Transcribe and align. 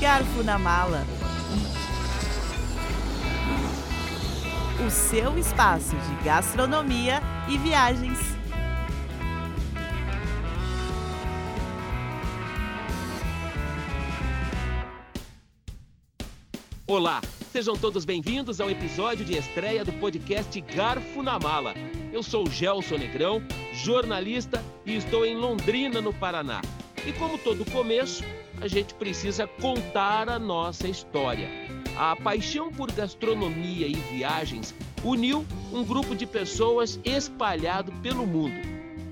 Garfo 0.00 0.44
na 0.44 0.56
Mala. 0.56 1.04
O 4.86 4.88
seu 4.88 5.36
espaço 5.36 5.96
de 5.96 6.24
gastronomia 6.24 7.20
e 7.48 7.58
viagens. 7.58 8.16
Olá, 16.86 17.20
sejam 17.50 17.76
todos 17.76 18.04
bem-vindos 18.04 18.60
ao 18.60 18.70
episódio 18.70 19.24
de 19.24 19.36
estreia 19.36 19.84
do 19.84 19.92
podcast 19.94 20.60
Garfo 20.60 21.24
na 21.24 21.40
Mala. 21.40 21.74
Eu 22.12 22.22
sou 22.22 22.48
Gelson 22.48 22.98
Negrão, 22.98 23.42
jornalista 23.72 24.62
e 24.86 24.94
estou 24.94 25.26
em 25.26 25.36
Londrina, 25.36 26.00
no 26.00 26.14
Paraná. 26.14 26.62
E 27.04 27.12
como 27.14 27.36
todo 27.38 27.68
começo, 27.72 28.22
a 28.60 28.68
gente 28.68 28.94
precisa 28.94 29.46
contar 29.46 30.28
a 30.28 30.38
nossa 30.38 30.88
história. 30.88 31.48
A 31.96 32.16
paixão 32.16 32.72
por 32.72 32.90
gastronomia 32.92 33.86
e 33.86 33.94
viagens 33.94 34.74
uniu 35.04 35.44
um 35.72 35.84
grupo 35.84 36.14
de 36.14 36.26
pessoas 36.26 36.98
espalhado 37.04 37.92
pelo 38.02 38.26
mundo. 38.26 38.56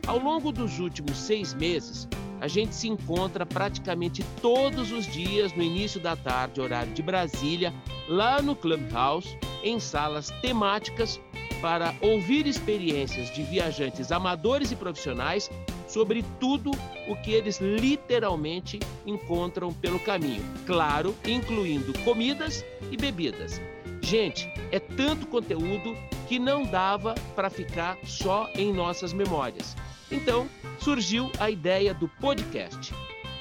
Ao 0.07 0.19
longo 0.19 0.53
dos 0.53 0.79
últimos 0.79 1.17
seis 1.17 1.53
meses, 1.53 2.09
a 2.41 2.49
gente 2.49 2.75
se 2.75 2.89
encontra 2.89 3.47
praticamente 3.47 4.25
todos 4.43 4.93
os 4.93 5.07
dias 5.07 5.53
no 5.55 5.63
início 5.63 5.99
da 6.01 6.15
tarde, 6.15 6.61
horário 6.61 6.93
de 6.93 7.03
Brasília, 7.03 7.73
lá 8.09 8.43
no 8.43 8.55
Clubhouse, 8.55 9.37
em 9.63 9.81
salas 9.81 10.31
temáticas 10.43 11.21
para 11.61 11.95
ouvir 12.01 12.47
experiências 12.47 13.33
de 13.35 13.43
viajantes 13.43 14.13
amadores 14.13 14.71
e 14.71 14.77
profissionais 14.77 15.51
sobre 15.87 16.25
tudo 16.41 16.71
o 17.09 17.17
que 17.17 17.33
eles 17.33 17.61
literalmente 17.61 18.81
encontram 19.07 19.73
pelo 19.73 19.99
caminho. 20.01 20.43
Claro, 20.67 21.15
incluindo 21.27 21.97
comidas 22.01 22.65
e 22.91 22.97
bebidas. 22.97 23.61
Gente, 24.03 24.49
é 24.71 24.79
tanto 24.79 25.27
conteúdo 25.27 25.97
que 26.29 26.39
não 26.39 26.65
dava 26.65 27.15
para 27.35 27.51
ficar 27.51 27.97
só 28.05 28.49
em 28.55 28.73
nossas 28.73 29.13
memórias. 29.13 29.77
Então, 30.11 30.49
surgiu 30.79 31.31
a 31.39 31.51
ideia 31.51 31.93
do 31.93 32.09
podcast. 32.09 32.95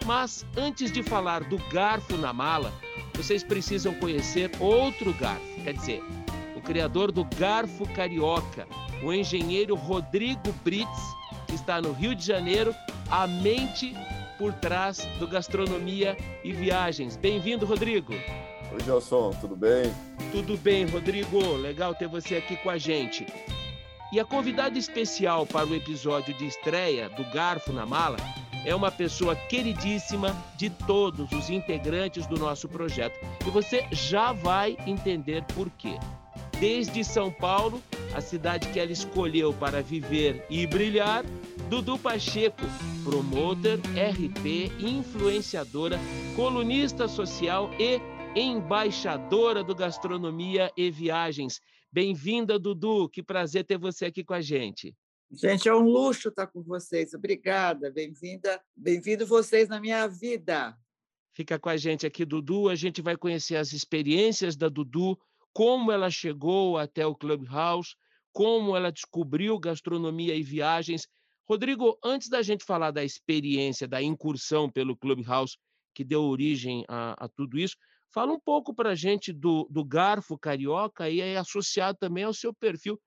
Mas 0.05 0.45
antes 0.55 0.91
de 0.91 1.01
falar 1.01 1.43
do 1.43 1.57
garfo 1.69 2.15
na 2.17 2.31
mala, 2.31 2.71
vocês 3.15 3.43
precisam 3.43 3.93
conhecer 3.95 4.51
outro 4.59 5.13
garfo, 5.13 5.61
quer 5.63 5.73
dizer, 5.73 6.03
criador 6.65 7.11
do 7.11 7.23
garfo 7.23 7.87
carioca, 7.93 8.67
o 9.03 9.13
engenheiro 9.13 9.75
Rodrigo 9.75 10.51
Brits, 10.63 11.15
que 11.47 11.53
está 11.53 11.79
no 11.79 11.93
Rio 11.93 12.15
de 12.15 12.25
Janeiro, 12.25 12.73
a 13.09 13.27
mente 13.27 13.95
por 14.37 14.51
trás 14.53 15.07
do 15.19 15.27
Gastronomia 15.27 16.17
e 16.43 16.51
Viagens. 16.51 17.15
Bem-vindo, 17.15 17.65
Rodrigo. 17.65 18.13
Oi, 18.13 18.83
Gelson, 18.83 19.31
tudo 19.39 19.55
bem? 19.55 19.93
Tudo 20.31 20.57
bem, 20.57 20.85
Rodrigo. 20.85 21.55
Legal 21.55 21.93
ter 21.93 22.07
você 22.07 22.35
aqui 22.35 22.57
com 22.57 22.69
a 22.69 22.77
gente. 22.77 23.25
E 24.11 24.19
a 24.19 24.25
convidada 24.25 24.77
especial 24.77 25.45
para 25.45 25.67
o 25.67 25.75
episódio 25.75 26.33
de 26.33 26.45
estreia 26.47 27.09
do 27.09 27.23
Garfo 27.31 27.71
na 27.71 27.85
Mala 27.85 28.17
é 28.65 28.73
uma 28.73 28.91
pessoa 28.91 29.35
queridíssima 29.35 30.35
de 30.57 30.69
todos 30.69 31.31
os 31.31 31.49
integrantes 31.49 32.25
do 32.25 32.37
nosso 32.37 32.67
projeto. 32.67 33.17
E 33.45 33.49
você 33.49 33.85
já 33.91 34.33
vai 34.33 34.75
entender 34.87 35.43
por 35.53 35.69
quê. 35.69 35.97
Desde 36.59 37.03
São 37.03 37.29
Paulo, 37.29 37.83
a 38.13 38.21
cidade 38.21 38.71
que 38.71 38.79
ela 38.79 38.91
escolheu 38.91 39.53
para 39.53 39.81
viver 39.81 40.45
e 40.49 40.65
brilhar, 40.65 41.25
Dudu 41.69 41.99
Pacheco, 41.99 42.61
promotor, 43.03 43.77
RP, 43.77 44.71
influenciadora, 44.79 45.99
colunista 46.33 47.09
social 47.09 47.69
e 47.77 47.99
embaixadora 48.39 49.63
do 49.65 49.75
Gastronomia 49.75 50.71
e 50.77 50.89
Viagens. 50.89 51.59
Bem-vinda, 51.91 52.57
Dudu. 52.57 53.09
Que 53.09 53.21
prazer 53.21 53.65
ter 53.65 53.77
você 53.77 54.05
aqui 54.05 54.23
com 54.23 54.33
a 54.33 54.41
gente. 54.41 54.95
Gente, 55.31 55.67
é 55.67 55.75
um 55.75 55.83
luxo 55.83 56.29
estar 56.29 56.47
com 56.47 56.63
vocês. 56.63 57.13
Obrigada. 57.13 57.91
Bem-vinda. 57.91 58.61
Bem-vindo 58.73 59.25
vocês 59.25 59.67
na 59.67 59.81
minha 59.81 60.07
vida. 60.07 60.73
Fica 61.33 61.59
com 61.59 61.67
a 61.67 61.75
gente 61.75 62.07
aqui, 62.07 62.23
Dudu. 62.23 62.69
A 62.69 62.75
gente 62.75 63.01
vai 63.01 63.17
conhecer 63.17 63.57
as 63.57 63.73
experiências 63.73 64.55
da 64.55 64.69
Dudu, 64.69 65.19
como 65.55 65.89
ela 65.89 66.11
chegou 66.11 66.77
até 66.77 67.07
o 67.07 67.15
Clubhouse, 67.15 67.95
como 68.33 68.75
ela 68.75 68.91
descobriu 68.91 69.57
gastronomia 69.57 70.35
e 70.35 70.43
viagens. 70.43 71.07
Rodrigo, 71.49 71.97
antes 72.03 72.27
da 72.27 72.41
gente 72.41 72.65
falar 72.65 72.91
da 72.91 73.05
experiência, 73.05 73.87
da 73.87 74.03
incursão 74.03 74.69
pelo 74.69 74.97
Clubhouse, 74.97 75.57
que 75.93 76.03
deu 76.03 76.23
origem 76.23 76.83
a, 76.89 77.15
a 77.25 77.29
tudo 77.29 77.57
isso, 77.57 77.77
fala 78.13 78.33
um 78.33 78.39
pouco 78.39 78.75
para 78.75 78.89
a 78.89 78.95
gente 78.95 79.31
do, 79.31 79.65
do 79.71 79.85
garfo 79.85 80.37
carioca 80.37 81.09
e 81.09 81.21
é 81.21 81.37
associado 81.37 81.97
também 81.97 82.25
ao 82.25 82.33
seu 82.33 82.53
perfil. 82.53 82.99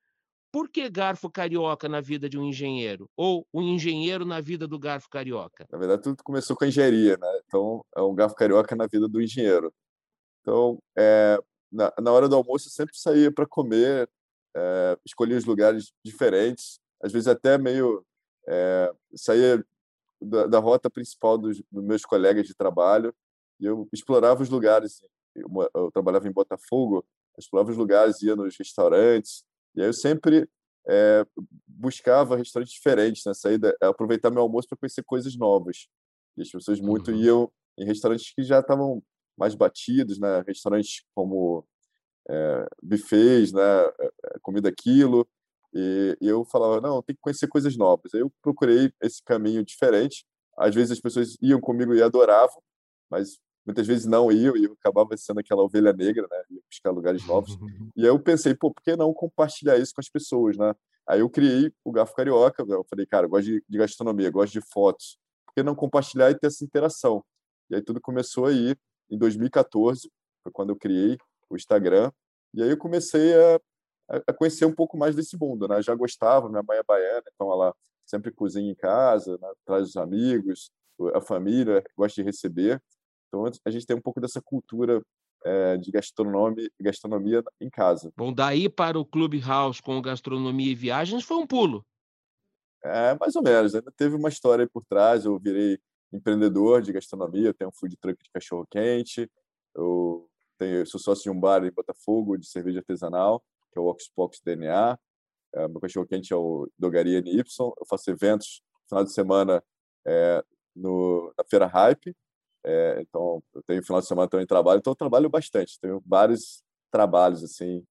Por 0.50 0.70
que 0.70 0.88
garfo 0.88 1.30
carioca 1.30 1.86
na 1.86 2.00
vida 2.00 2.30
de 2.30 2.38
um 2.38 2.44
engenheiro? 2.46 3.10
Ou 3.14 3.46
um 3.52 3.60
engenheiro 3.60 4.24
na 4.24 4.40
vida 4.40 4.66
do 4.66 4.78
garfo 4.78 5.10
carioca? 5.10 5.66
Na 5.70 5.76
verdade, 5.76 6.00
tudo 6.00 6.22
começou 6.24 6.56
com 6.56 6.64
a 6.64 6.68
engenharia, 6.68 7.18
né? 7.18 7.40
Então, 7.44 7.84
é 7.94 8.00
um 8.00 8.14
garfo 8.14 8.34
carioca 8.34 8.74
na 8.74 8.86
vida 8.86 9.06
do 9.06 9.20
engenheiro. 9.20 9.70
Então, 10.40 10.78
é, 10.96 11.38
na, 11.70 11.92
na 12.00 12.12
hora 12.12 12.28
do 12.28 12.36
almoço, 12.36 12.68
eu 12.68 12.72
sempre 12.72 12.96
saía 12.96 13.30
para 13.30 13.46
comer, 13.46 14.08
é, 14.56 14.98
escolhia 15.04 15.36
os 15.36 15.44
lugares 15.44 15.92
diferentes, 16.04 16.80
às 17.02 17.12
vezes 17.12 17.28
até 17.28 17.58
meio 17.58 18.04
é, 18.48 18.92
saía 19.14 19.64
da, 20.20 20.46
da, 20.46 20.58
rota 20.58 20.90
principal 20.90 21.38
dos, 21.38 21.62
dos, 21.70 21.84
meus 21.84 22.04
colegas 22.04 22.46
de 22.46 22.54
trabalho 22.54 23.14
e 23.60 23.66
eu 23.66 23.88
explorava 23.92 24.42
os 24.42 24.48
lugares. 24.48 25.02
Eu, 25.34 25.48
eu 25.74 25.90
trabalhava 25.92 26.26
em 26.26 26.32
Botafogo, 26.32 27.04
explorava 27.38 27.70
os 27.70 27.76
lugares, 27.76 28.22
ia 28.22 28.34
nos 28.34 28.56
restaurantes 28.56 29.44
e 29.74 29.80
aí 29.80 29.86
eu 29.86 29.92
sempre 29.92 30.48
é, 30.88 31.24
buscava 31.66 32.36
restaurantes 32.36 32.74
diferentes, 32.74 33.24
né? 33.24 33.34
Saída, 33.34 33.76
aproveitar 33.80 34.30
meu 34.30 34.42
almoço 34.42 34.68
para 34.68 34.78
conhecer 34.78 35.04
coisas 35.04 35.36
novas. 35.36 35.86
E 36.36 36.42
as 36.42 36.50
pessoas 36.50 36.80
muito 36.80 37.10
uhum. 37.10 37.16
iam 37.16 37.52
em 37.76 37.84
restaurantes 37.84 38.32
que 38.34 38.42
já 38.42 38.60
estavam 38.60 39.02
mais 39.38 39.54
batidos, 39.54 40.18
né? 40.18 40.42
Restaurantes 40.46 41.04
como 41.14 41.64
é, 42.28 42.66
buffets, 42.82 43.52
né? 43.52 43.62
Comida 44.42 44.72
quilo. 44.72 45.26
E, 45.72 46.16
e, 46.20 46.26
eu 46.26 46.44
falava, 46.44 46.80
não, 46.80 47.02
tem 47.02 47.14
que 47.14 47.22
conhecer 47.22 47.46
coisas 47.46 47.76
novas. 47.76 48.14
Aí 48.14 48.20
eu 48.20 48.32
procurei 48.42 48.92
esse 49.02 49.22
caminho 49.22 49.64
diferente. 49.64 50.26
Às 50.56 50.74
vezes 50.74 50.92
as 50.92 51.00
pessoas 51.00 51.36
iam 51.40 51.60
comigo 51.60 51.94
e 51.94 52.02
adoravam, 52.02 52.60
mas 53.10 53.38
muitas 53.64 53.86
vezes 53.86 54.06
não 54.06 54.32
iam 54.32 54.56
e 54.56 54.64
eu 54.64 54.72
acabava 54.72 55.16
sendo 55.16 55.40
aquela 55.40 55.62
ovelha 55.62 55.92
negra, 55.92 56.26
né? 56.30 56.42
Ia 56.50 56.60
buscar 56.68 56.90
lugares 56.90 57.24
novos. 57.26 57.56
E 57.96 58.02
aí 58.02 58.08
eu 58.08 58.18
pensei, 58.18 58.54
pô, 58.54 58.72
por 58.72 58.82
que 58.82 58.96
não 58.96 59.12
compartilhar 59.12 59.76
isso 59.76 59.92
com 59.94 60.00
as 60.00 60.08
pessoas, 60.08 60.56
né? 60.56 60.74
Aí 61.06 61.20
eu 61.20 61.28
criei 61.30 61.72
o 61.84 61.90
Garfo 61.90 62.14
Carioca. 62.14 62.64
Eu 62.68 62.84
falei, 62.88 63.06
cara, 63.06 63.26
eu 63.26 63.30
gosto 63.30 63.46
de, 63.46 63.64
de 63.68 63.78
gastronomia, 63.78 64.30
gosto 64.30 64.52
de 64.52 64.60
fotos. 64.60 65.18
Por 65.46 65.54
que 65.54 65.62
não 65.62 65.74
compartilhar 65.74 66.30
e 66.30 66.38
ter 66.38 66.46
essa 66.46 66.64
interação? 66.64 67.24
E 67.70 67.74
aí 67.74 67.82
tudo 67.82 68.00
começou 68.00 68.46
aí 68.46 68.76
em 69.10 69.18
2014, 69.18 70.10
foi 70.42 70.52
quando 70.52 70.70
eu 70.70 70.76
criei 70.76 71.16
o 71.48 71.56
Instagram. 71.56 72.10
E 72.54 72.62
aí 72.62 72.70
eu 72.70 72.78
comecei 72.78 73.34
a, 73.34 73.60
a 74.26 74.32
conhecer 74.32 74.64
um 74.64 74.74
pouco 74.74 74.96
mais 74.96 75.14
desse 75.14 75.36
mundo, 75.36 75.68
né? 75.68 75.82
Já 75.82 75.94
gostava, 75.94 76.48
minha 76.48 76.62
mãe 76.62 76.78
é 76.78 76.82
baiana, 76.82 77.24
então 77.34 77.52
ela 77.52 77.74
sempre 78.06 78.32
cozinha 78.32 78.70
em 78.70 78.74
casa, 78.74 79.38
né? 79.40 79.48
traz 79.66 79.90
os 79.90 79.96
amigos, 79.96 80.70
a 81.14 81.20
família, 81.20 81.84
gosta 81.96 82.22
de 82.22 82.26
receber. 82.26 82.82
Então 83.28 83.44
a 83.64 83.70
gente 83.70 83.86
tem 83.86 83.96
um 83.96 84.00
pouco 84.00 84.20
dessa 84.20 84.40
cultura 84.40 85.02
é, 85.44 85.76
de 85.76 85.90
gastronomia, 85.90 86.70
gastronomia 86.80 87.44
em 87.60 87.68
casa. 87.68 88.10
Bom, 88.16 88.32
daí 88.32 88.68
para 88.68 88.98
o 88.98 89.04
Clubhouse 89.04 89.82
com 89.82 90.00
gastronomia 90.00 90.72
e 90.72 90.74
viagens 90.74 91.24
foi 91.24 91.36
um 91.36 91.46
pulo. 91.46 91.84
É, 92.82 93.16
mais 93.18 93.36
ou 93.36 93.42
menos. 93.42 93.74
Ainda 93.74 93.92
teve 93.96 94.16
uma 94.16 94.28
história 94.28 94.68
por 94.68 94.84
trás. 94.84 95.24
Eu 95.24 95.38
virei 95.38 95.78
empreendedor 96.12 96.82
de 96.82 96.92
gastronomia, 96.92 97.48
eu 97.48 97.54
tenho 97.54 97.68
um 97.68 97.72
food 97.72 97.96
truck 97.96 98.22
de 98.22 98.30
cachorro 98.30 98.66
quente, 98.70 99.30
eu, 99.74 100.28
tenho, 100.58 100.78
eu 100.78 100.86
sou 100.86 101.00
sócio 101.00 101.24
de 101.24 101.30
um 101.30 101.38
bar 101.38 101.64
em 101.64 101.70
Botafogo 101.70 102.36
de 102.36 102.46
cerveja 102.46 102.80
artesanal, 102.80 103.42
que 103.72 103.78
é 103.78 103.82
o 103.82 103.86
Oxbox 103.86 104.40
DNA. 104.44 104.98
É, 105.54 105.68
meu 105.68 105.80
cachorro 105.80 106.06
quente 106.06 106.32
é 106.32 106.36
o 106.36 106.68
Dogaria 106.78 107.20
NY. 107.20 107.42
Eu 107.58 107.86
faço 107.86 108.10
eventos 108.10 108.62
no 108.74 108.88
final 108.88 109.04
de 109.04 109.12
semana 109.12 109.62
é, 110.06 110.44
no, 110.74 111.32
na 111.36 111.44
Feira 111.44 111.66
Hype, 111.66 112.14
é, 112.64 113.00
então, 113.00 113.42
eu 113.54 113.62
tenho 113.62 113.82
final 113.82 114.00
de 114.00 114.06
semana 114.06 114.28
também 114.28 114.46
trabalho, 114.46 114.78
então 114.78 114.90
eu 114.92 114.96
trabalho 114.96 115.30
bastante. 115.30 115.78
Tenho 115.80 116.02
vários 116.06 116.62
trabalhos 116.90 117.42
assim 117.44 117.84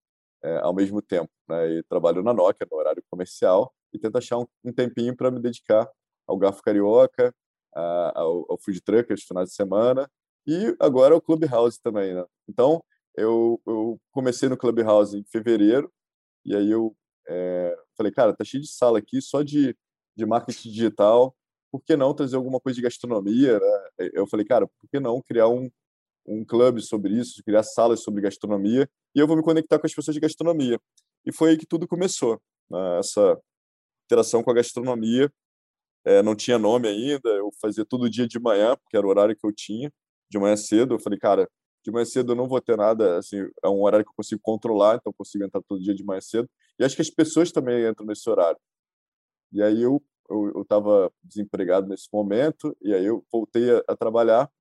é, 0.43 0.57
ao 0.59 0.73
mesmo 0.73 1.01
tempo, 1.01 1.31
né? 1.47 1.77
E 1.77 1.83
trabalho 1.83 2.21
na 2.23 2.33
Nokia 2.33 2.67
no 2.69 2.77
horário 2.77 3.03
comercial 3.09 3.73
e 3.93 3.99
tento 3.99 4.17
achar 4.17 4.37
um, 4.37 4.45
um 4.63 4.73
tempinho 4.73 5.15
para 5.15 5.31
me 5.31 5.39
dedicar 5.39 5.89
ao 6.27 6.37
Garfo 6.37 6.61
Carioca, 6.61 7.33
a, 7.77 8.19
ao, 8.19 8.45
ao 8.51 8.57
Food 8.57 8.81
Truck 8.81 9.11
aos 9.11 9.23
finais 9.23 9.49
de 9.49 9.55
semana 9.55 10.09
e 10.45 10.75
agora 10.79 11.13
ao 11.13 11.21
Clubhouse 11.21 11.79
também, 11.81 12.13
né? 12.13 12.25
Então, 12.47 12.83
eu, 13.15 13.61
eu 13.65 13.99
comecei 14.11 14.47
no 14.49 14.57
Clubhouse 14.57 15.17
em 15.17 15.23
fevereiro 15.23 15.91
e 16.45 16.55
aí 16.55 16.71
eu 16.71 16.95
é, 17.27 17.77
falei, 17.95 18.11
cara, 18.11 18.33
tá 18.33 18.43
cheio 18.43 18.63
de 18.63 18.69
sala 18.69 18.99
aqui 18.99 19.21
só 19.21 19.41
de, 19.43 19.75
de 20.15 20.25
marketing 20.25 20.69
digital 20.69 21.35
por 21.71 21.81
que 21.83 21.95
não 21.95 22.13
trazer 22.13 22.35
alguma 22.35 22.59
coisa 22.59 22.75
de 22.75 22.81
gastronomia? 22.81 23.59
Né? 23.59 24.09
Eu 24.13 24.27
falei, 24.27 24.45
cara, 24.45 24.67
por 24.67 24.89
que 24.89 24.99
não 24.99 25.21
criar 25.21 25.47
um, 25.47 25.69
um 26.25 26.43
clube 26.45 26.81
sobre 26.81 27.13
isso, 27.13 27.43
criar 27.43 27.63
salas 27.63 28.01
sobre 28.01 28.21
gastronomia, 28.21 28.89
e 29.15 29.19
eu 29.19 29.27
vou 29.27 29.37
me 29.37 29.43
conectar 29.43 29.79
com 29.79 29.85
as 29.85 29.93
pessoas 29.93 30.15
de 30.15 30.21
gastronomia. 30.21 30.79
E 31.25 31.31
foi 31.31 31.51
aí 31.51 31.57
que 31.57 31.65
tudo 31.65 31.87
começou, 31.87 32.41
né? 32.69 32.99
essa 32.99 33.39
interação 34.05 34.43
com 34.43 34.51
a 34.51 34.53
gastronomia. 34.53 35.31
É, 36.05 36.21
não 36.23 36.35
tinha 36.35 36.57
nome 36.57 36.87
ainda, 36.87 37.29
eu 37.29 37.51
fazia 37.61 37.85
todo 37.85 38.09
dia 38.09 38.27
de 38.27 38.39
manhã, 38.39 38.75
porque 38.77 38.97
era 38.97 39.05
o 39.05 39.09
horário 39.09 39.35
que 39.35 39.45
eu 39.45 39.53
tinha, 39.53 39.91
de 40.29 40.39
manhã 40.39 40.55
cedo. 40.55 40.95
Eu 40.95 40.99
falei, 40.99 41.19
cara, 41.19 41.49
de 41.83 41.91
manhã 41.91 42.05
cedo 42.05 42.31
eu 42.33 42.35
não 42.35 42.47
vou 42.47 42.61
ter 42.61 42.77
nada, 42.77 43.17
assim, 43.17 43.37
é 43.63 43.67
um 43.69 43.81
horário 43.83 44.05
que 44.05 44.11
eu 44.11 44.15
consigo 44.15 44.41
controlar, 44.43 44.95
então 44.95 45.11
eu 45.11 45.13
consigo 45.13 45.43
entrar 45.43 45.61
todo 45.63 45.81
dia 45.81 45.95
de 45.95 46.03
manhã 46.03 46.21
cedo. 46.21 46.49
E 46.79 46.83
acho 46.85 46.95
que 46.95 47.01
as 47.01 47.09
pessoas 47.09 47.51
também 47.51 47.87
entram 47.87 48.05
nesse 48.05 48.29
horário. 48.29 48.59
E 49.51 49.61
aí 49.61 49.81
eu 49.81 50.01
eu 50.29 50.61
estava 50.61 51.11
desempregado 51.23 51.87
nesse 51.87 52.09
momento 52.11 52.75
e 52.81 52.93
aí 52.93 53.05
eu 53.05 53.25
voltei 53.31 53.71
a, 53.71 53.83
a 53.87 53.95
trabalhar 53.95 54.51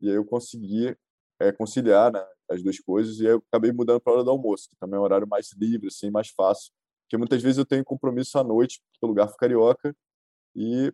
e 0.00 0.10
aí 0.10 0.16
eu 0.16 0.24
consegui 0.24 0.96
é, 1.40 1.52
conciliar 1.52 2.12
né, 2.12 2.24
as 2.50 2.62
duas 2.62 2.78
coisas 2.78 3.18
e 3.18 3.26
aí 3.26 3.32
eu 3.32 3.42
acabei 3.50 3.72
mudando 3.72 4.00
para 4.00 4.12
a 4.12 4.16
hora 4.16 4.24
do 4.24 4.30
almoço, 4.30 4.68
que 4.68 4.76
também 4.76 4.96
é 4.96 5.00
um 5.00 5.04
horário 5.04 5.26
mais 5.26 5.52
livre, 5.56 5.88
assim, 5.88 6.10
mais 6.10 6.28
fácil, 6.28 6.72
porque 7.04 7.16
muitas 7.16 7.42
vezes 7.42 7.58
eu 7.58 7.64
tenho 7.64 7.84
compromisso 7.84 8.38
à 8.38 8.44
noite 8.44 8.80
pelo 9.00 9.14
Garfo 9.14 9.36
Carioca 9.36 9.94
e 10.56 10.90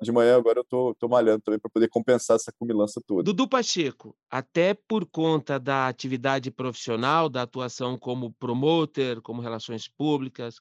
de 0.00 0.10
manhã 0.10 0.38
agora 0.38 0.60
eu 0.60 0.64
tô, 0.64 0.94
tô 0.94 1.06
malhando 1.06 1.42
também 1.42 1.60
para 1.60 1.70
poder 1.70 1.88
compensar 1.88 2.36
essa 2.36 2.50
cumilança 2.50 2.98
toda. 3.06 3.22
Dudu 3.22 3.46
Pacheco, 3.46 4.16
até 4.30 4.72
por 4.72 5.04
conta 5.04 5.60
da 5.60 5.86
atividade 5.86 6.50
profissional, 6.50 7.28
da 7.28 7.42
atuação 7.42 7.98
como 7.98 8.32
promoter, 8.32 9.20
como 9.20 9.42
relações 9.42 9.86
públicas, 9.86 10.56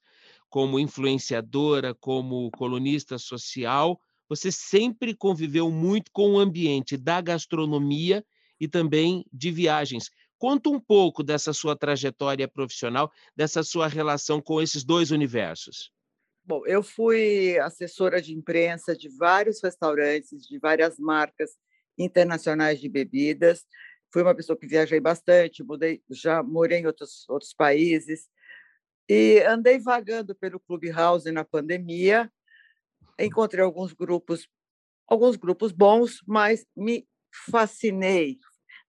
como 0.50 0.77
influenciadora, 0.77 1.95
como 1.95 2.51
colunista 2.51 3.18
social, 3.18 3.98
você 4.27 4.51
sempre 4.51 5.15
conviveu 5.15 5.71
muito 5.71 6.12
com 6.12 6.33
o 6.33 6.39
ambiente 6.39 6.98
da 6.98 7.21
gastronomia 7.21 8.24
e 8.59 8.68
também 8.68 9.25
de 9.31 9.50
viagens. 9.50 10.09
Conta 10.38 10.69
um 10.69 10.80
pouco 10.80 11.24
dessa 11.24 11.53
sua 11.53 11.75
trajetória 11.75 12.48
profissional, 12.48 13.12
dessa 13.33 13.63
sua 13.63 13.88
relação 13.88 14.42
com 14.42 14.62
esses 14.62 14.83
dois 14.83 15.12
universos. 15.12 15.92
Bom, 16.51 16.63
eu 16.65 16.83
fui 16.83 17.57
assessora 17.59 18.21
de 18.21 18.33
imprensa 18.33 18.94
de 18.94 19.07
vários 19.07 19.63
restaurantes, 19.63 20.45
de 20.45 20.59
várias 20.59 21.00
marcas 21.00 21.51
internacionais 21.98 22.81
de 22.81 22.89
bebidas. 22.89 23.65
Fui 24.12 24.21
uma 24.21 24.36
pessoa 24.36 24.59
que 24.59 24.68
viajei 24.68 25.00
bastante, 25.00 25.63
mudei, 25.63 26.03
já 26.09 26.44
morei 26.44 26.80
em 26.80 26.86
outros, 26.86 27.24
outros 27.30 27.53
países. 27.53 28.27
E 29.07 29.39
andei 29.48 29.80
vagando 29.80 30.36
pelo 30.36 30.59
Clubhouse 30.59 31.31
na 31.31 31.45
pandemia. 31.45 32.30
Encontrei 33.18 33.63
alguns 33.63 33.94
grupos, 33.94 34.45
alguns 35.07 35.38
grupos 35.38 35.71
bons, 35.71 36.21
mas 36.27 36.65
me 36.75 37.07
fascinei 37.50 38.39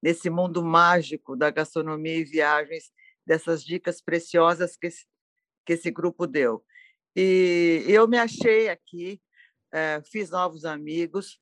nesse 0.02 0.28
mundo 0.28 0.64
mágico 0.64 1.36
da 1.36 1.48
gastronomia 1.48 2.16
e 2.16 2.24
viagens, 2.24 2.90
dessas 3.24 3.62
dicas 3.62 4.02
preciosas 4.02 4.76
que 4.76 4.88
esse, 4.88 5.06
que 5.64 5.74
esse 5.74 5.92
grupo 5.92 6.26
deu. 6.26 6.64
E 7.14 7.84
eu 7.86 8.08
me 8.08 8.18
achei 8.18 8.68
aqui, 8.68 9.20
eh, 9.72 10.02
fiz 10.04 10.30
novos 10.30 10.64
amigos 10.64 11.38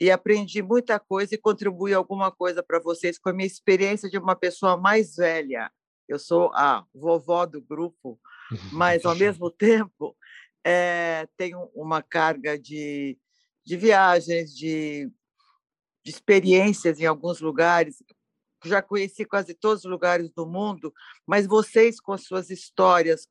e 0.00 0.10
aprendi 0.10 0.62
muita 0.62 0.98
coisa 0.98 1.34
e 1.34 1.38
contribuí 1.38 1.92
alguma 1.92 2.32
coisa 2.32 2.62
para 2.62 2.80
vocês 2.80 3.18
com 3.18 3.28
a 3.28 3.32
minha 3.32 3.46
experiência 3.46 4.08
de 4.08 4.16
uma 4.16 4.34
pessoa 4.34 4.76
mais 4.76 5.16
velha. 5.16 5.70
Eu 6.08 6.18
sou 6.18 6.50
a 6.54 6.86
vovó 6.94 7.44
do 7.44 7.60
grupo, 7.60 8.18
mas 8.72 9.04
ao 9.04 9.14
mesmo 9.14 9.50
tempo 9.50 10.16
é, 10.64 11.28
tenho 11.36 11.70
uma 11.74 12.02
carga 12.02 12.58
de, 12.58 13.18
de 13.64 13.76
viagens, 13.76 14.56
de, 14.56 15.10
de 16.02 16.10
experiências 16.10 16.98
em 16.98 17.06
alguns 17.06 17.40
lugares. 17.40 18.02
Já 18.64 18.80
conheci 18.80 19.24
quase 19.24 19.54
todos 19.54 19.84
os 19.84 19.90
lugares 19.90 20.30
do 20.30 20.46
mundo, 20.46 20.92
mas 21.26 21.46
vocês, 21.46 22.00
com 22.00 22.12
as 22.12 22.24
suas 22.24 22.50
histórias, 22.50 23.26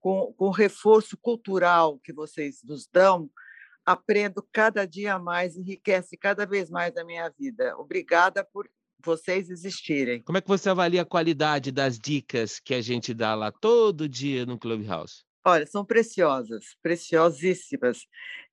com, 0.00 0.32
com 0.36 0.46
o 0.46 0.50
reforço 0.50 1.16
cultural 1.16 1.98
que 1.98 2.12
vocês 2.12 2.62
nos 2.64 2.86
dão, 2.86 3.30
aprendo 3.84 4.46
cada 4.52 4.86
dia 4.86 5.18
mais, 5.18 5.56
enriquece 5.56 6.16
cada 6.16 6.46
vez 6.46 6.70
mais 6.70 6.96
a 6.96 7.04
minha 7.04 7.28
vida. 7.28 7.76
Obrigada 7.78 8.44
por 8.44 8.68
vocês 9.04 9.48
existirem. 9.50 10.22
Como 10.22 10.38
é 10.38 10.40
que 10.40 10.48
você 10.48 10.68
avalia 10.68 11.02
a 11.02 11.06
qualidade 11.06 11.70
das 11.70 11.98
dicas 11.98 12.60
que 12.60 12.74
a 12.74 12.80
gente 12.80 13.14
dá 13.14 13.34
lá 13.34 13.50
todo 13.50 14.08
dia 14.08 14.44
no 14.44 14.58
Clubhouse? 14.58 15.24
Olha, 15.44 15.66
são 15.66 15.84
preciosas, 15.84 16.76
preciosíssimas. 16.82 18.06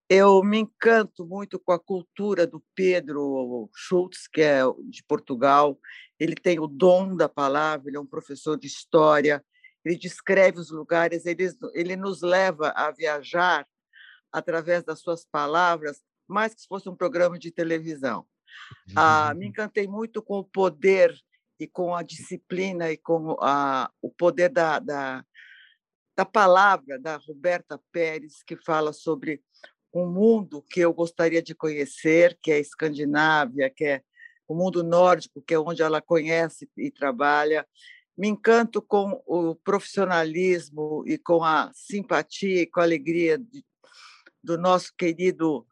Eu 0.10 0.42
me 0.42 0.60
encanto 0.60 1.26
muito 1.26 1.60
com 1.60 1.74
a 1.74 1.80
cultura 1.80 2.48
do 2.48 2.64
Pedro 2.74 3.70
Schultz, 3.76 4.26
que 4.26 4.42
é 4.42 4.62
de 4.90 5.04
Portugal. 5.04 5.78
Ele 6.18 6.34
tem 6.34 6.60
o 6.60 6.68
dom 6.68 7.16
da 7.16 7.28
palavra, 7.28 7.90
ele 7.90 7.98
é 7.98 8.00
um 8.00 8.06
professor 8.06 8.58
de 8.58 8.68
história, 8.68 9.44
ele 9.84 9.96
descreve 9.96 10.60
os 10.60 10.70
lugares, 10.70 11.26
ele, 11.26 11.48
ele 11.74 11.96
nos 11.96 12.22
leva 12.22 12.70
a 12.76 12.92
viajar 12.92 13.68
através 14.32 14.84
das 14.84 15.00
suas 15.00 15.26
palavras, 15.26 16.02
mais 16.28 16.54
que 16.54 16.62
se 16.62 16.68
fosse 16.68 16.90
um 16.90 16.96
programa 16.96 17.40
de 17.40 17.52
televisão. 17.52 18.26
Ah, 18.96 19.34
me 19.34 19.48
encantei 19.48 19.88
muito 19.88 20.22
com 20.22 20.40
o 20.40 20.44
poder 20.44 21.16
e 21.60 21.68
com 21.68 21.96
a 21.96 22.04
disciplina 22.04 22.92
e 22.92 22.98
com 22.98 23.36
a, 23.42 23.90
o 24.02 24.10
poder 24.10 24.50
da, 24.50 24.80
da, 24.80 25.24
da 26.16 26.26
palavra 26.26 27.00
da 27.00 27.18
Roberta 27.18 27.80
Pérez, 27.92 28.44
que 28.44 28.56
fala 28.58 28.94
sobre 28.94 29.42
um 29.94 30.06
mundo 30.06 30.62
que 30.62 30.80
eu 30.80 30.94
gostaria 30.94 31.42
de 31.42 31.56
conhecer, 31.56 32.38
que 32.42 32.52
é 32.52 32.56
a 32.56 32.60
Escandinávia, 32.60 33.70
que 33.70 33.86
é 33.86 34.04
o 34.48 34.56
mundo 34.56 34.84
nórdico, 34.84 35.42
que 35.42 35.54
é 35.54 35.60
onde 35.60 35.82
ela 35.82 36.02
conhece 36.02 36.70
e 36.78 36.92
trabalha 36.92 37.68
me 38.18 38.28
encanto 38.28 38.82
com 38.82 39.22
o 39.28 39.56
profissionalismo 39.56 41.04
e 41.06 41.18
com 41.18 41.44
a 41.44 41.72
simpatia 41.74 42.64
e 42.64 42.66
com 42.66 42.80
a 42.80 42.84
alegria 42.84 43.38
de, 43.38 43.64
do 44.44 44.58
nosso 44.58 44.92
querido 44.98 45.68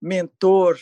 mentor, 0.00 0.78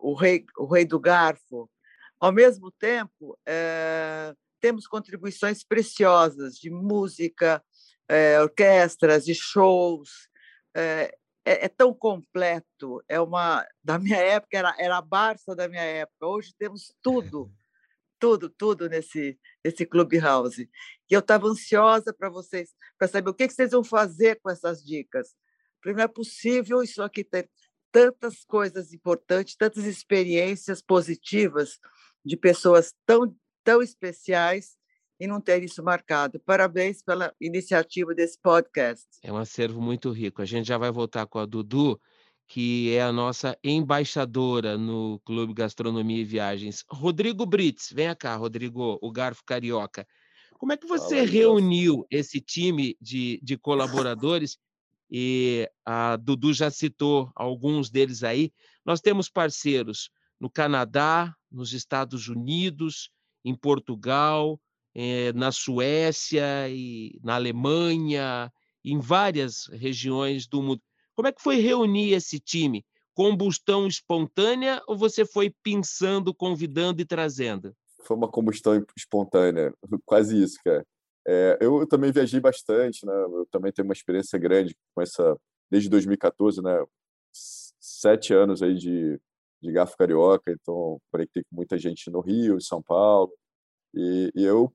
o 0.00 0.14
rei, 0.14 0.44
o 0.58 0.66
rei 0.66 0.84
do 0.84 0.98
garfo. 0.98 1.70
Ao 2.18 2.32
mesmo 2.32 2.70
tempo, 2.72 3.38
é, 3.46 4.34
temos 4.60 4.86
contribuições 4.86 5.64
preciosas 5.64 6.54
de 6.54 6.70
música, 6.70 7.62
é, 8.08 8.40
orquestras 8.40 9.28
e 9.28 9.34
shows. 9.34 10.28
É, 10.74 11.16
é, 11.44 11.66
é, 11.66 11.68
tão 11.68 11.92
completo. 11.92 13.02
É 13.08 13.20
uma 13.20 13.66
da 13.82 13.98
minha 13.98 14.18
época 14.18 14.56
era, 14.56 14.74
era 14.78 14.98
a 14.98 15.02
Barça 15.02 15.54
da 15.54 15.68
minha 15.68 15.82
época. 15.82 16.26
Hoje 16.26 16.54
temos 16.58 16.94
tudo 17.02 17.52
tudo, 18.22 18.48
tudo 18.48 18.88
nesse, 18.88 19.36
nesse 19.64 19.84
Clubhouse. 19.84 20.70
E 21.10 21.12
eu 21.12 21.18
estava 21.18 21.48
ansiosa 21.48 22.14
para 22.16 22.30
vocês, 22.30 22.70
para 22.96 23.08
saber 23.08 23.28
o 23.28 23.34
que, 23.34 23.48
que 23.48 23.52
vocês 23.52 23.72
vão 23.72 23.82
fazer 23.82 24.38
com 24.40 24.48
essas 24.48 24.80
dicas. 24.80 25.34
Porque 25.82 25.96
não 25.96 26.04
é 26.04 26.08
possível 26.08 26.84
isso 26.84 27.02
aqui 27.02 27.24
ter 27.24 27.50
tantas 27.90 28.44
coisas 28.44 28.92
importantes, 28.92 29.56
tantas 29.56 29.82
experiências 29.86 30.80
positivas 30.80 31.80
de 32.24 32.36
pessoas 32.36 32.94
tão, 33.04 33.36
tão 33.64 33.82
especiais 33.82 34.76
e 35.18 35.26
não 35.26 35.40
ter 35.40 35.60
isso 35.64 35.82
marcado. 35.82 36.38
Parabéns 36.46 37.02
pela 37.02 37.34
iniciativa 37.40 38.14
desse 38.14 38.38
podcast. 38.40 39.04
É 39.20 39.32
um 39.32 39.36
acervo 39.36 39.82
muito 39.82 40.12
rico. 40.12 40.40
A 40.40 40.44
gente 40.44 40.68
já 40.68 40.78
vai 40.78 40.92
voltar 40.92 41.26
com 41.26 41.40
a 41.40 41.44
Dudu 41.44 42.00
que 42.52 42.94
é 42.94 43.00
a 43.00 43.10
nossa 43.10 43.58
embaixadora 43.64 44.76
no 44.76 45.18
Clube 45.24 45.54
Gastronomia 45.54 46.20
e 46.20 46.24
Viagens. 46.24 46.84
Rodrigo 46.86 47.46
Brits, 47.46 47.90
vem 47.90 48.14
cá, 48.14 48.36
Rodrigo, 48.36 48.98
o 49.00 49.10
Garfo 49.10 49.42
Carioca. 49.42 50.06
Como 50.58 50.70
é 50.70 50.76
que 50.76 50.86
você 50.86 51.16
Fala, 51.16 51.30
reuniu 51.30 52.06
esse 52.10 52.42
time 52.42 52.94
de, 53.00 53.40
de 53.42 53.56
colaboradores? 53.56 54.58
E 55.10 55.66
a 55.82 56.16
Dudu 56.16 56.52
já 56.52 56.70
citou 56.70 57.32
alguns 57.34 57.88
deles 57.88 58.22
aí. 58.22 58.52
Nós 58.84 59.00
temos 59.00 59.30
parceiros 59.30 60.10
no 60.38 60.50
Canadá, 60.50 61.34
nos 61.50 61.72
Estados 61.72 62.28
Unidos, 62.28 63.08
em 63.42 63.54
Portugal, 63.54 64.60
eh, 64.94 65.32
na 65.32 65.52
Suécia 65.52 66.68
e 66.68 67.18
na 67.24 67.36
Alemanha, 67.36 68.52
em 68.84 69.00
várias 69.00 69.68
regiões 69.72 70.46
do 70.46 70.60
mundo. 70.60 70.82
Como 71.14 71.28
é 71.28 71.32
que 71.32 71.42
foi 71.42 71.56
reunir 71.56 72.12
esse 72.12 72.38
time? 72.38 72.84
Combustão 73.14 73.86
espontânea 73.86 74.82
ou 74.86 74.96
você 74.96 75.24
foi 75.24 75.54
pensando, 75.62 76.34
convidando 76.34 77.02
e 77.02 77.04
trazendo? 77.04 77.74
Foi 78.04 78.16
uma 78.16 78.28
combustão 78.28 78.84
espontânea, 78.96 79.72
quase 80.04 80.42
isso, 80.42 80.58
cara. 80.64 80.84
É, 81.26 81.58
eu 81.60 81.86
também 81.86 82.10
viajei 82.10 82.40
bastante, 82.40 83.06
né? 83.06 83.12
Eu 83.12 83.46
também 83.50 83.70
tenho 83.70 83.86
uma 83.86 83.92
experiência 83.94 84.38
grande 84.38 84.76
com 84.94 85.02
essa, 85.02 85.36
desde 85.70 85.88
2014, 85.88 86.60
né? 86.60 86.84
Sete 87.32 88.34
anos 88.34 88.62
aí 88.62 88.74
de, 88.74 89.20
de 89.62 89.72
Garfo 89.72 89.96
Carioca, 89.96 90.50
então 90.50 91.00
conectei 91.10 91.44
com 91.44 91.54
muita 91.54 91.78
gente 91.78 92.10
no 92.10 92.20
Rio, 92.20 92.56
em 92.56 92.60
São 92.60 92.82
Paulo, 92.82 93.32
e, 93.94 94.32
e 94.34 94.42
eu, 94.42 94.72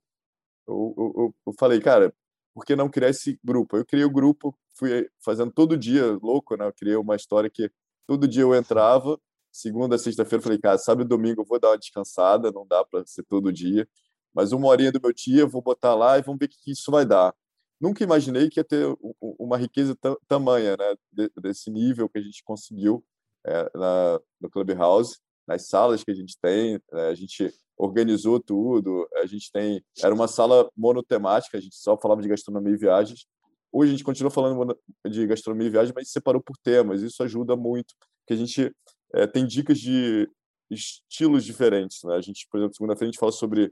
eu, 0.68 0.94
eu, 0.98 1.36
eu, 1.48 1.54
falei, 1.60 1.82
cara, 1.82 2.14
por 2.54 2.66
que 2.66 2.76
não 2.76 2.90
criar 2.90 3.10
esse 3.10 3.38
grupo? 3.44 3.78
Eu 3.78 3.86
criei 3.86 4.06
o 4.06 4.12
grupo, 4.12 4.58
fui 4.78 5.10
fazendo 5.24 5.52
todo 5.52 5.78
dia, 5.78 6.18
louco, 6.22 6.56
né? 6.56 6.68
Eu 6.68 6.74
criei 6.74 6.96
uma 6.96 7.16
história 7.16 7.50
que 7.50 7.72
todo 8.06 8.28
dia 8.28 8.44
eu 8.44 8.56
entrava, 8.56 9.20
segunda, 9.52 9.98
sexta-feira, 9.98 10.42
falei, 10.42 10.60
cara, 10.60 10.78
sábado 10.78 11.06
e 11.06 11.08
domingo 11.08 11.42
eu 11.42 11.46
vou 11.46 11.60
dar 11.60 11.70
uma 11.70 11.78
descansada, 11.78 12.52
não 12.52 12.66
dá 12.66 12.84
para 12.86 13.06
ser 13.06 13.24
todo 13.24 13.52
dia, 13.52 13.88
mas 14.34 14.52
uma 14.52 14.68
horinha 14.68 14.92
do 14.92 15.02
meu 15.02 15.12
dia 15.12 15.42
eu 15.42 15.50
vou 15.50 15.62
botar 15.62 15.96
lá 15.96 16.18
e 16.18 16.22
vamos 16.22 16.40
ver 16.40 16.46
o 16.46 16.50
que 16.50 16.72
isso 16.72 16.92
vai 16.92 17.06
dar. 17.06 17.34
Nunca 17.80 18.04
imaginei 18.04 18.50
que 18.50 18.60
ia 18.60 18.64
ter 18.64 18.88
uma 19.22 19.58
riqueza 19.58 19.96
tamanha, 20.28 20.76
né, 20.78 20.96
desse 21.42 21.70
nível 21.70 22.10
que 22.10 22.18
a 22.18 22.22
gente 22.22 22.44
conseguiu 22.44 23.04
é, 23.46 23.64
na, 23.76 24.20
no 24.42 24.50
Clubhouse, 24.50 25.20
nas 25.48 25.68
salas 25.68 26.04
que 26.04 26.12
a 26.12 26.14
gente 26.14 26.38
tem, 26.42 26.80
né, 26.92 27.08
a 27.08 27.14
gente 27.14 27.54
organizou 27.78 28.40
tudo, 28.40 29.08
a 29.18 29.26
gente 29.28 29.52
tem, 29.52 29.84
era 30.04 30.14
uma 30.14 30.28
sala 30.28 30.70
monotemática, 30.76 31.58
a 31.58 31.62
gente 31.62 31.76
só 31.76 31.96
falava 31.98 32.22
de 32.22 32.28
gastronomia 32.28 32.74
e 32.74 32.78
viagens, 32.78 33.28
Hoje 33.72 33.92
a 33.92 33.96
gente 33.96 34.04
continua 34.04 34.32
falando 34.32 34.78
de 35.10 35.28
gastronomia 35.28 35.68
e 35.68 35.72
viagem, 35.72 35.94
mas 35.96 36.10
separou 36.10 36.42
por 36.42 36.58
temas. 36.58 37.02
Isso 37.02 37.22
ajuda 37.24 37.56
muito, 37.56 37.94
porque 38.20 38.34
a 38.34 38.38
gente 38.38 38.74
é, 39.14 39.28
tem 39.28 39.46
dicas 39.46 39.80
de 39.80 40.30
estilos 40.70 41.44
diferentes. 41.44 42.04
Né? 42.04 42.16
A 42.16 42.22
gente, 42.22 42.48
por 42.50 42.58
exemplo, 42.58 42.76
segunda-feira 42.76 43.10
a 43.10 43.12
gente 43.12 43.20
fala 43.20 43.32
sobre 43.32 43.72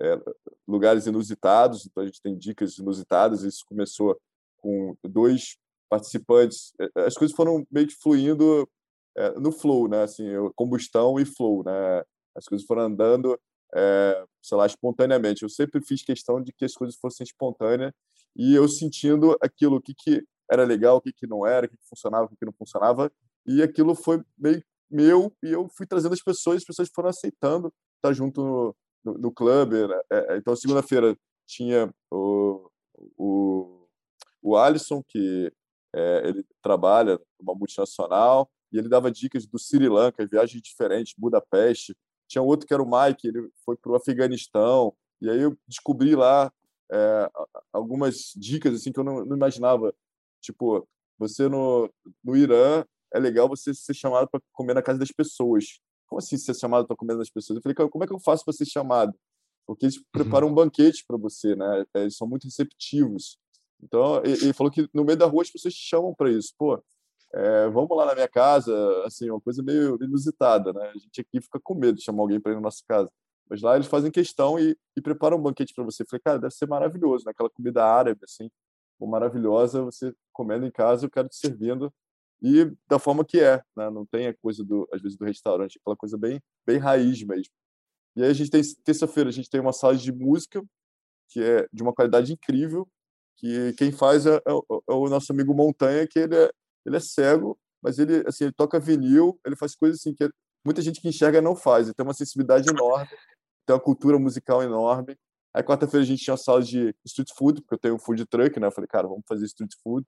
é, 0.00 0.18
lugares 0.66 1.06
inusitados, 1.06 1.86
então 1.86 2.02
a 2.02 2.06
gente 2.06 2.22
tem 2.22 2.36
dicas 2.36 2.78
inusitadas. 2.78 3.42
Isso 3.42 3.64
começou 3.66 4.18
com 4.58 4.96
dois 5.04 5.56
participantes. 5.88 6.72
As 6.94 7.14
coisas 7.14 7.36
foram 7.36 7.66
meio 7.70 7.86
que 7.86 7.94
fluindo 7.94 8.68
é, 9.16 9.38
no 9.38 9.52
flow, 9.52 9.88
né? 9.88 10.02
Assim, 10.02 10.24
combustão 10.54 11.18
e 11.18 11.24
flow, 11.24 11.62
né? 11.64 12.02
As 12.34 12.44
coisas 12.44 12.66
foram 12.66 12.82
andando, 12.82 13.38
é, 13.74 14.24
sei 14.42 14.56
lá, 14.56 14.66
espontaneamente. 14.66 15.42
Eu 15.42 15.48
sempre 15.48 15.82
fiz 15.84 16.02
questão 16.02 16.42
de 16.42 16.52
que 16.52 16.64
as 16.64 16.74
coisas 16.74 16.96
fossem 16.96 17.24
espontâneas 17.24 17.92
e 18.36 18.54
eu 18.54 18.68
sentindo 18.68 19.36
aquilo, 19.40 19.76
o 19.76 19.82
que, 19.82 19.94
que 19.94 20.24
era 20.50 20.64
legal, 20.64 20.96
o 20.96 21.00
que, 21.00 21.12
que 21.12 21.26
não 21.26 21.46
era, 21.46 21.66
o 21.66 21.68
que, 21.68 21.76
que 21.76 21.88
funcionava, 21.88 22.24
o 22.24 22.28
que, 22.28 22.36
que 22.36 22.46
não 22.46 22.52
funcionava, 22.52 23.10
e 23.46 23.62
aquilo 23.62 23.94
foi 23.94 24.22
meio 24.36 24.62
meu, 24.90 25.32
e 25.42 25.52
eu 25.52 25.68
fui 25.68 25.86
trazendo 25.86 26.14
as 26.14 26.22
pessoas, 26.22 26.58
as 26.58 26.64
pessoas 26.64 26.88
foram 26.94 27.10
aceitando 27.10 27.72
estar 27.96 28.12
junto 28.12 28.42
no, 28.42 28.76
no, 29.04 29.18
no 29.18 29.32
clube. 29.32 29.86
Né? 29.86 30.00
É, 30.10 30.34
é 30.34 30.36
então, 30.38 30.56
segunda-feira 30.56 31.16
tinha 31.46 31.92
o, 32.10 32.70
o, 33.16 33.86
o 34.42 34.56
Alisson, 34.56 35.02
que 35.06 35.52
é, 35.94 36.28
ele 36.28 36.44
trabalha 36.62 37.20
numa 37.40 37.54
multinacional, 37.54 38.50
e 38.72 38.78
ele 38.78 38.88
dava 38.88 39.10
dicas 39.10 39.46
do 39.46 39.58
Sri 39.58 39.88
Lanka, 39.88 40.26
viagens 40.26 40.62
diferentes, 40.62 41.14
Budapeste. 41.16 41.96
Tinha 42.28 42.42
outro 42.42 42.66
que 42.66 42.74
era 42.74 42.82
o 42.82 42.90
Mike, 42.90 43.28
ele 43.28 43.48
foi 43.64 43.76
para 43.76 43.92
o 43.92 43.94
Afeganistão, 43.94 44.94
e 45.20 45.28
aí 45.30 45.40
eu 45.40 45.56
descobri 45.66 46.14
lá 46.14 46.52
é, 46.90 47.30
algumas 47.72 48.32
dicas 48.36 48.74
assim 48.74 48.92
que 48.92 49.00
eu 49.00 49.04
não, 49.04 49.24
não, 49.24 49.36
imaginava. 49.36 49.94
Tipo, 50.40 50.86
você 51.18 51.48
no, 51.48 51.90
no 52.24 52.36
Irã 52.36 52.84
é 53.12 53.18
legal 53.18 53.48
você 53.48 53.74
ser 53.74 53.94
chamado 53.94 54.28
para 54.28 54.40
comer 54.52 54.74
na 54.74 54.82
casa 54.82 54.98
das 54.98 55.12
pessoas. 55.12 55.80
Como 56.06 56.18
assim 56.18 56.36
ser 56.36 56.54
chamado 56.54 56.86
para 56.86 56.96
comer 56.96 57.16
nas 57.16 57.30
pessoas? 57.30 57.56
Eu 57.56 57.62
falei, 57.62 57.90
como 57.90 58.04
é 58.04 58.06
que 58.06 58.12
eu 58.12 58.20
faço 58.20 58.44
para 58.44 58.54
ser 58.54 58.66
chamado? 58.66 59.14
Porque 59.66 59.84
eles 59.84 59.96
uhum. 59.96 60.02
preparam 60.12 60.48
um 60.48 60.54
banquete 60.54 61.04
para 61.06 61.18
você, 61.18 61.54
né? 61.54 61.84
É, 61.94 62.02
eles 62.02 62.16
são 62.16 62.26
muito 62.26 62.44
receptivos. 62.44 63.38
Então, 63.82 64.22
ele 64.24 64.52
falou 64.52 64.72
que 64.72 64.88
no 64.92 65.04
meio 65.04 65.18
da 65.18 65.26
rua 65.26 65.42
as 65.42 65.50
pessoas 65.50 65.74
te 65.74 65.86
chamam 65.86 66.14
para 66.14 66.30
isso. 66.30 66.52
Pô, 66.58 66.82
é, 67.34 67.68
vamos 67.68 67.94
lá 67.96 68.06
na 68.06 68.14
minha 68.14 68.28
casa, 68.28 68.74
assim, 69.04 69.28
uma 69.30 69.40
coisa 69.40 69.62
meio 69.62 69.98
inusitada, 70.02 70.72
né? 70.72 70.88
A 70.88 70.98
gente 70.98 71.20
aqui 71.20 71.40
fica 71.40 71.60
com 71.62 71.74
medo 71.74 71.98
de 71.98 72.04
chamar 72.04 72.22
alguém 72.22 72.40
para 72.40 72.52
ir 72.52 72.54
na 72.54 72.62
nossa 72.62 72.82
casa. 72.88 73.10
Mas 73.48 73.62
lá 73.62 73.76
eles 73.76 73.86
fazem 73.86 74.10
questão 74.10 74.58
e, 74.58 74.76
e 74.96 75.00
preparam 75.00 75.38
um 75.38 75.42
banquete 75.42 75.72
para 75.74 75.84
você. 75.84 76.02
Eu 76.02 76.06
falei, 76.06 76.22
cara, 76.22 76.38
deve 76.38 76.54
ser 76.54 76.66
maravilhoso, 76.66 77.24
né? 77.24 77.30
Aquela 77.30 77.50
comida 77.50 77.84
árabe, 77.84 78.20
assim, 78.24 78.50
maravilhosa, 79.00 79.82
você 79.84 80.12
comendo 80.32 80.66
em 80.66 80.70
casa, 80.70 81.06
eu 81.06 81.10
quero 81.10 81.28
te 81.28 81.36
servindo 81.36 81.92
e 82.42 82.70
da 82.88 82.98
forma 82.98 83.24
que 83.24 83.40
é, 83.40 83.62
né? 83.76 83.90
Não 83.90 84.06
tem 84.06 84.28
a 84.28 84.34
coisa 84.34 84.64
do, 84.64 84.88
às 84.92 85.00
vezes, 85.02 85.16
do 85.16 85.24
restaurante, 85.24 85.78
aquela 85.80 85.96
coisa 85.96 86.16
bem, 86.16 86.40
bem 86.66 86.78
raiz 86.78 87.22
mesmo. 87.22 87.52
E 88.16 88.22
aí 88.22 88.30
a 88.30 88.32
gente 88.32 88.50
tem 88.50 88.62
terça-feira 88.84 89.28
a 89.28 89.32
gente 89.32 89.50
tem 89.50 89.60
uma 89.60 89.72
sala 89.72 89.96
de 89.96 90.12
música 90.12 90.62
que 91.28 91.42
é 91.42 91.68
de 91.72 91.82
uma 91.82 91.92
qualidade 91.92 92.32
incrível, 92.32 92.88
que 93.36 93.72
quem 93.74 93.92
faz 93.92 94.26
é, 94.26 94.36
é, 94.36 94.42
é 94.50 94.92
o 94.92 95.08
nosso 95.08 95.30
amigo 95.32 95.54
Montanha, 95.54 96.06
que 96.06 96.18
ele 96.18 96.34
é, 96.34 96.50
ele 96.86 96.96
é 96.96 97.00
cego, 97.00 97.58
mas 97.82 97.98
ele 97.98 98.24
assim 98.26 98.44
ele 98.44 98.52
toca 98.52 98.80
vinil, 98.80 99.38
ele 99.44 99.54
faz 99.54 99.76
coisas 99.76 100.00
assim 100.00 100.14
que 100.14 100.28
muita 100.64 100.80
gente 100.80 101.00
que 101.00 101.08
enxerga 101.08 101.42
não 101.42 101.54
faz. 101.54 101.86
Ele 101.86 101.94
tem 101.94 102.06
uma 102.06 102.14
sensibilidade 102.14 102.68
enorme 102.70 103.10
tem 103.68 103.74
uma 103.74 103.80
cultura 103.80 104.18
musical 104.18 104.62
enorme. 104.62 105.14
Aí 105.54 105.62
quarta-feira 105.62 106.02
a 106.02 106.06
gente 106.06 106.24
tinha 106.24 106.32
uma 106.32 106.38
sala 106.38 106.62
de 106.62 106.94
street 107.04 107.28
food, 107.36 107.60
porque 107.60 107.74
eu 107.74 107.78
tenho 107.78 107.94
um 107.96 107.98
food 107.98 108.24
truck, 108.24 108.58
né? 108.58 108.66
Eu 108.66 108.72
falei, 108.72 108.88
cara, 108.88 109.06
vamos 109.06 109.24
fazer 109.28 109.44
street 109.44 109.72
food. 109.82 110.06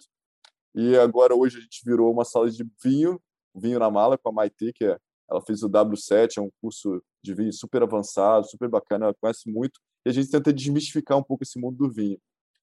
E 0.74 0.96
agora 0.96 1.34
hoje 1.34 1.58
a 1.58 1.60
gente 1.60 1.82
virou 1.84 2.10
uma 2.10 2.24
sala 2.24 2.50
de 2.50 2.66
vinho, 2.82 3.20
vinho 3.54 3.78
na 3.78 3.90
mala 3.90 4.16
com 4.16 4.30
a 4.30 4.32
Maite, 4.32 4.72
que 4.72 4.84
é, 4.84 4.96
ela 5.30 5.42
fez 5.42 5.62
o 5.62 5.68
W7, 5.68 6.38
é 6.38 6.40
um 6.40 6.50
curso 6.62 7.02
de 7.22 7.34
vinho 7.34 7.52
super 7.52 7.82
avançado, 7.82 8.48
super 8.48 8.68
bacana, 8.68 9.06
ela 9.06 9.14
conhece 9.20 9.50
muito. 9.50 9.78
E 10.06 10.08
a 10.08 10.12
gente 10.12 10.30
tenta 10.30 10.50
desmistificar 10.54 11.18
um 11.18 11.22
pouco 11.22 11.42
esse 11.44 11.60
mundo 11.60 11.76
do 11.76 11.92
vinho. 11.92 12.18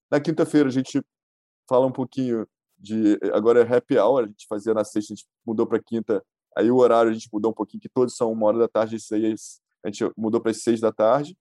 Na 0.09 0.19
quinta-feira 0.19 0.67
a 0.67 0.71
gente 0.71 0.99
fala 1.69 1.85
um 1.85 1.91
pouquinho 1.91 2.47
de 2.75 3.19
agora 3.33 3.61
é 3.61 3.75
happy 3.75 3.99
hour, 3.99 4.23
a 4.23 4.27
gente 4.27 4.47
fazia 4.49 4.73
na 4.73 4.83
sexta, 4.83 5.13
a 5.13 5.15
gente 5.15 5.27
mudou 5.45 5.67
para 5.67 5.79
quinta. 5.79 6.25
Aí 6.57 6.71
o 6.71 6.77
horário 6.77 7.11
a 7.11 7.13
gente 7.13 7.29
mudou 7.31 7.51
um 7.51 7.53
pouquinho, 7.53 7.81
que 7.81 7.89
todos 7.89 8.15
são 8.15 8.31
uma 8.31 8.47
hora 8.47 8.57
da 8.57 8.67
tarde, 8.67 8.95
isso 8.95 9.13
aí 9.13 9.25
é 9.25 9.35
a 9.83 9.89
gente 9.89 10.11
mudou 10.17 10.41
para 10.41 10.51
as 10.51 10.61
seis 10.61 10.79
da 10.79 10.91
tarde. 10.91 11.35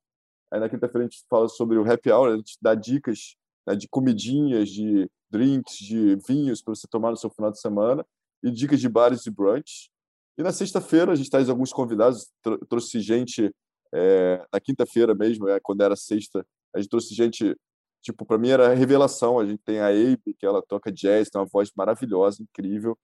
Aí 0.53 0.61
na 0.61 0.69
quinta-feira 0.69 1.07
a 1.07 1.09
gente 1.09 1.25
fala 1.29 1.49
sobre 1.49 1.79
o 1.79 1.91
happy 1.91 2.11
hour, 2.11 2.33
a 2.33 2.37
gente 2.37 2.57
dá 2.61 2.75
dicas 2.75 3.37
né, 3.67 3.75
de 3.75 3.89
comidinhas, 3.89 4.69
de 4.69 5.11
drinks, 5.31 5.77
de 5.79 6.17
vinhos 6.27 6.63
para 6.63 6.75
você 6.75 6.87
tomar 6.89 7.11
no 7.11 7.17
seu 7.17 7.31
final 7.31 7.51
de 7.51 7.61
semana 7.61 8.07
e 8.43 8.51
dicas 8.51 8.81
de 8.81 8.89
bares 8.89 9.27
e 9.27 9.31
brunch. 9.31 9.91
E 10.39 10.43
na 10.43 10.53
sexta-feira 10.53 11.13
a 11.13 11.15
gente 11.15 11.31
traz 11.31 11.49
alguns 11.49 11.73
convidados, 11.73 12.31
trouxe 12.69 13.01
gente 13.01 13.53
é, 13.93 14.47
na 14.53 14.61
quinta-feira 14.61 15.15
mesmo, 15.15 15.49
é, 15.49 15.59
quando 15.59 15.81
era 15.81 15.97
sexta, 15.97 16.47
a 16.75 16.79
gente 16.79 16.91
trouxe 16.91 17.15
gente, 17.15 17.57
tipo, 18.03 18.27
para 18.27 18.37
mim 18.37 18.51
era 18.51 18.75
revelação. 18.75 19.39
A 19.39 19.47
gente 19.47 19.63
tem 19.65 19.81
a 19.81 19.89
Abe, 19.89 20.35
que 20.39 20.45
ela 20.45 20.63
toca 20.63 20.93
jazz, 20.93 21.31
tem 21.31 21.41
uma 21.41 21.49
voz 21.51 21.71
maravilhosa, 21.75 22.43
incrível. 22.43 22.99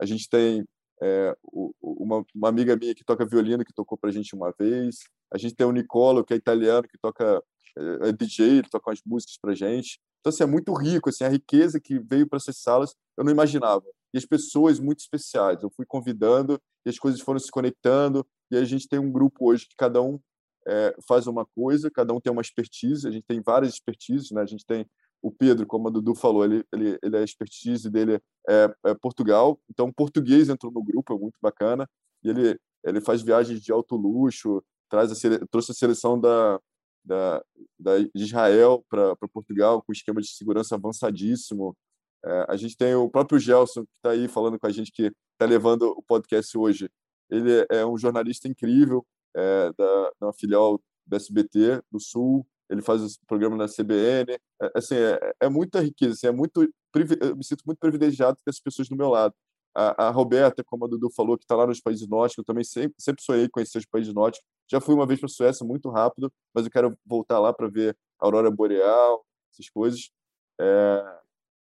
A 0.00 0.06
gente 0.06 0.28
tem 0.28 0.64
é, 1.02 1.36
uma, 1.82 2.24
uma, 2.34 2.48
amiga 2.48 2.76
minha 2.76 2.94
que 2.94 3.04
toca 3.04 3.26
violino, 3.26 3.64
que 3.64 3.72
tocou 3.72 3.98
para 3.98 4.10
a 4.10 4.12
gente 4.12 4.34
uma 4.34 4.52
vez. 4.58 5.00
A 5.32 5.38
gente 5.38 5.54
tem 5.54 5.66
o 5.66 5.72
Nicolo, 5.72 6.24
que 6.24 6.32
é 6.32 6.36
italiano, 6.36 6.88
que 6.88 6.98
toca 6.98 7.42
é, 7.76 8.08
é 8.08 8.12
DJ, 8.12 8.58
ele 8.58 8.68
toca 8.68 8.90
umas 8.90 9.00
músicas 9.04 9.36
para 9.40 9.52
a 9.52 9.54
gente. 9.54 10.00
Então, 10.20 10.30
assim, 10.30 10.42
é 10.42 10.46
muito 10.46 10.72
rico, 10.72 11.08
assim, 11.08 11.24
a 11.24 11.28
riqueza 11.28 11.78
que 11.78 11.98
veio 11.98 12.26
para 12.28 12.38
essas 12.38 12.58
salas, 12.58 12.94
eu 13.16 13.24
não 13.24 13.30
imaginava. 13.30 13.84
E 14.12 14.18
as 14.18 14.24
pessoas 14.24 14.80
muito 14.80 15.00
especiais. 15.00 15.62
Eu 15.62 15.70
fui 15.70 15.84
convidando 15.86 16.60
e 16.84 16.90
as 16.90 16.98
coisas 16.98 17.20
foram 17.20 17.38
se 17.38 17.50
conectando. 17.50 18.26
E 18.50 18.56
a 18.56 18.64
gente 18.64 18.88
tem 18.88 18.98
um 18.98 19.12
grupo 19.12 19.50
hoje 19.50 19.66
que 19.68 19.76
cada 19.76 20.00
um 20.02 20.18
é, 20.66 20.96
faz 21.06 21.26
uma 21.26 21.44
coisa, 21.44 21.90
cada 21.90 22.12
um 22.12 22.20
tem 22.20 22.32
uma 22.32 22.42
expertise. 22.42 23.06
A 23.06 23.10
gente 23.10 23.24
tem 23.24 23.40
várias 23.40 23.74
expertises, 23.74 24.30
né? 24.30 24.40
A 24.40 24.46
gente 24.46 24.64
tem 24.64 24.86
o 25.22 25.30
Pedro, 25.30 25.66
como 25.66 25.88
a 25.88 25.90
Dudu 25.90 26.14
falou, 26.14 26.44
ele, 26.44 26.64
ele, 26.72 26.98
ele 27.02 27.16
é 27.16 27.20
a 27.20 27.24
expertise 27.24 27.90
dele 27.90 28.20
é, 28.48 28.74
é 28.86 28.94
Portugal, 28.94 29.58
então 29.70 29.92
português 29.92 30.48
entrou 30.48 30.72
no 30.72 30.82
grupo, 30.82 31.14
é 31.14 31.18
muito 31.18 31.38
bacana, 31.40 31.88
e 32.22 32.28
ele, 32.28 32.58
ele 32.84 33.00
faz 33.00 33.22
viagens 33.22 33.60
de 33.60 33.72
alto 33.72 33.96
luxo, 33.96 34.62
traz 34.88 35.10
a, 35.10 35.46
trouxe 35.50 35.72
a 35.72 35.74
seleção 35.74 36.20
da, 36.20 36.60
da, 37.04 37.42
da 37.78 37.98
de 37.98 38.10
Israel 38.14 38.84
para 38.88 39.16
Portugal 39.32 39.82
com 39.82 39.92
esquema 39.92 40.20
de 40.20 40.28
segurança 40.28 40.74
avançadíssimo. 40.74 41.76
É, 42.24 42.46
a 42.48 42.56
gente 42.56 42.76
tem 42.76 42.94
o 42.94 43.08
próprio 43.08 43.38
Gelson, 43.38 43.82
que 43.82 43.92
está 43.96 44.10
aí 44.10 44.28
falando 44.28 44.58
com 44.58 44.66
a 44.66 44.70
gente, 44.70 44.90
que 44.92 45.12
está 45.32 45.46
levando 45.46 45.82
o 45.82 46.02
podcast 46.02 46.56
hoje. 46.56 46.90
Ele 47.30 47.66
é 47.70 47.84
um 47.84 47.96
jornalista 47.96 48.48
incrível, 48.48 49.04
é, 49.36 49.72
da, 49.76 50.10
da 50.20 50.32
filial 50.32 50.80
do 51.06 51.16
SBT 51.16 51.82
do 51.90 52.00
Sul, 52.00 52.46
ele 52.68 52.82
faz 52.82 53.02
esse 53.02 53.18
programa 53.26 53.56
na 53.56 53.66
CBN. 53.66 54.32
É, 54.32 54.70
assim, 54.74 54.94
é, 54.94 55.34
é 55.40 55.48
muita 55.48 55.80
riqueza, 55.80 56.14
assim, 56.14 56.26
é 56.26 56.32
muito, 56.32 56.62
eu 56.62 57.36
me 57.36 57.44
sinto 57.44 57.62
muito 57.66 57.78
privilegiado 57.78 58.36
ter 58.36 58.50
essas 58.50 58.60
pessoas 58.60 58.88
do 58.88 58.96
meu 58.96 59.08
lado. 59.08 59.34
A, 59.74 60.06
a 60.06 60.10
Roberta, 60.10 60.64
como 60.64 60.86
a 60.86 60.88
Dudu 60.88 61.10
falou, 61.10 61.36
que 61.36 61.44
está 61.44 61.54
lá 61.54 61.66
nos 61.66 61.80
países 61.80 62.08
nórdicos, 62.08 62.38
eu 62.38 62.44
também 62.44 62.64
sempre, 62.64 62.94
sempre 62.98 63.22
sonhei 63.22 63.48
conhecer 63.48 63.78
os 63.78 63.86
países 63.86 64.12
nórdicos. 64.14 64.46
Já 64.70 64.80
fui 64.80 64.94
uma 64.94 65.06
vez 65.06 65.20
para 65.20 65.26
a 65.26 65.30
Suécia, 65.30 65.66
muito 65.66 65.90
rápido, 65.90 66.32
mas 66.54 66.64
eu 66.64 66.70
quero 66.70 66.98
voltar 67.04 67.38
lá 67.38 67.52
para 67.52 67.68
ver 67.68 67.96
a 68.18 68.26
aurora 68.26 68.50
boreal, 68.50 69.24
essas 69.52 69.68
coisas. 69.68 70.10
É, 70.58 71.18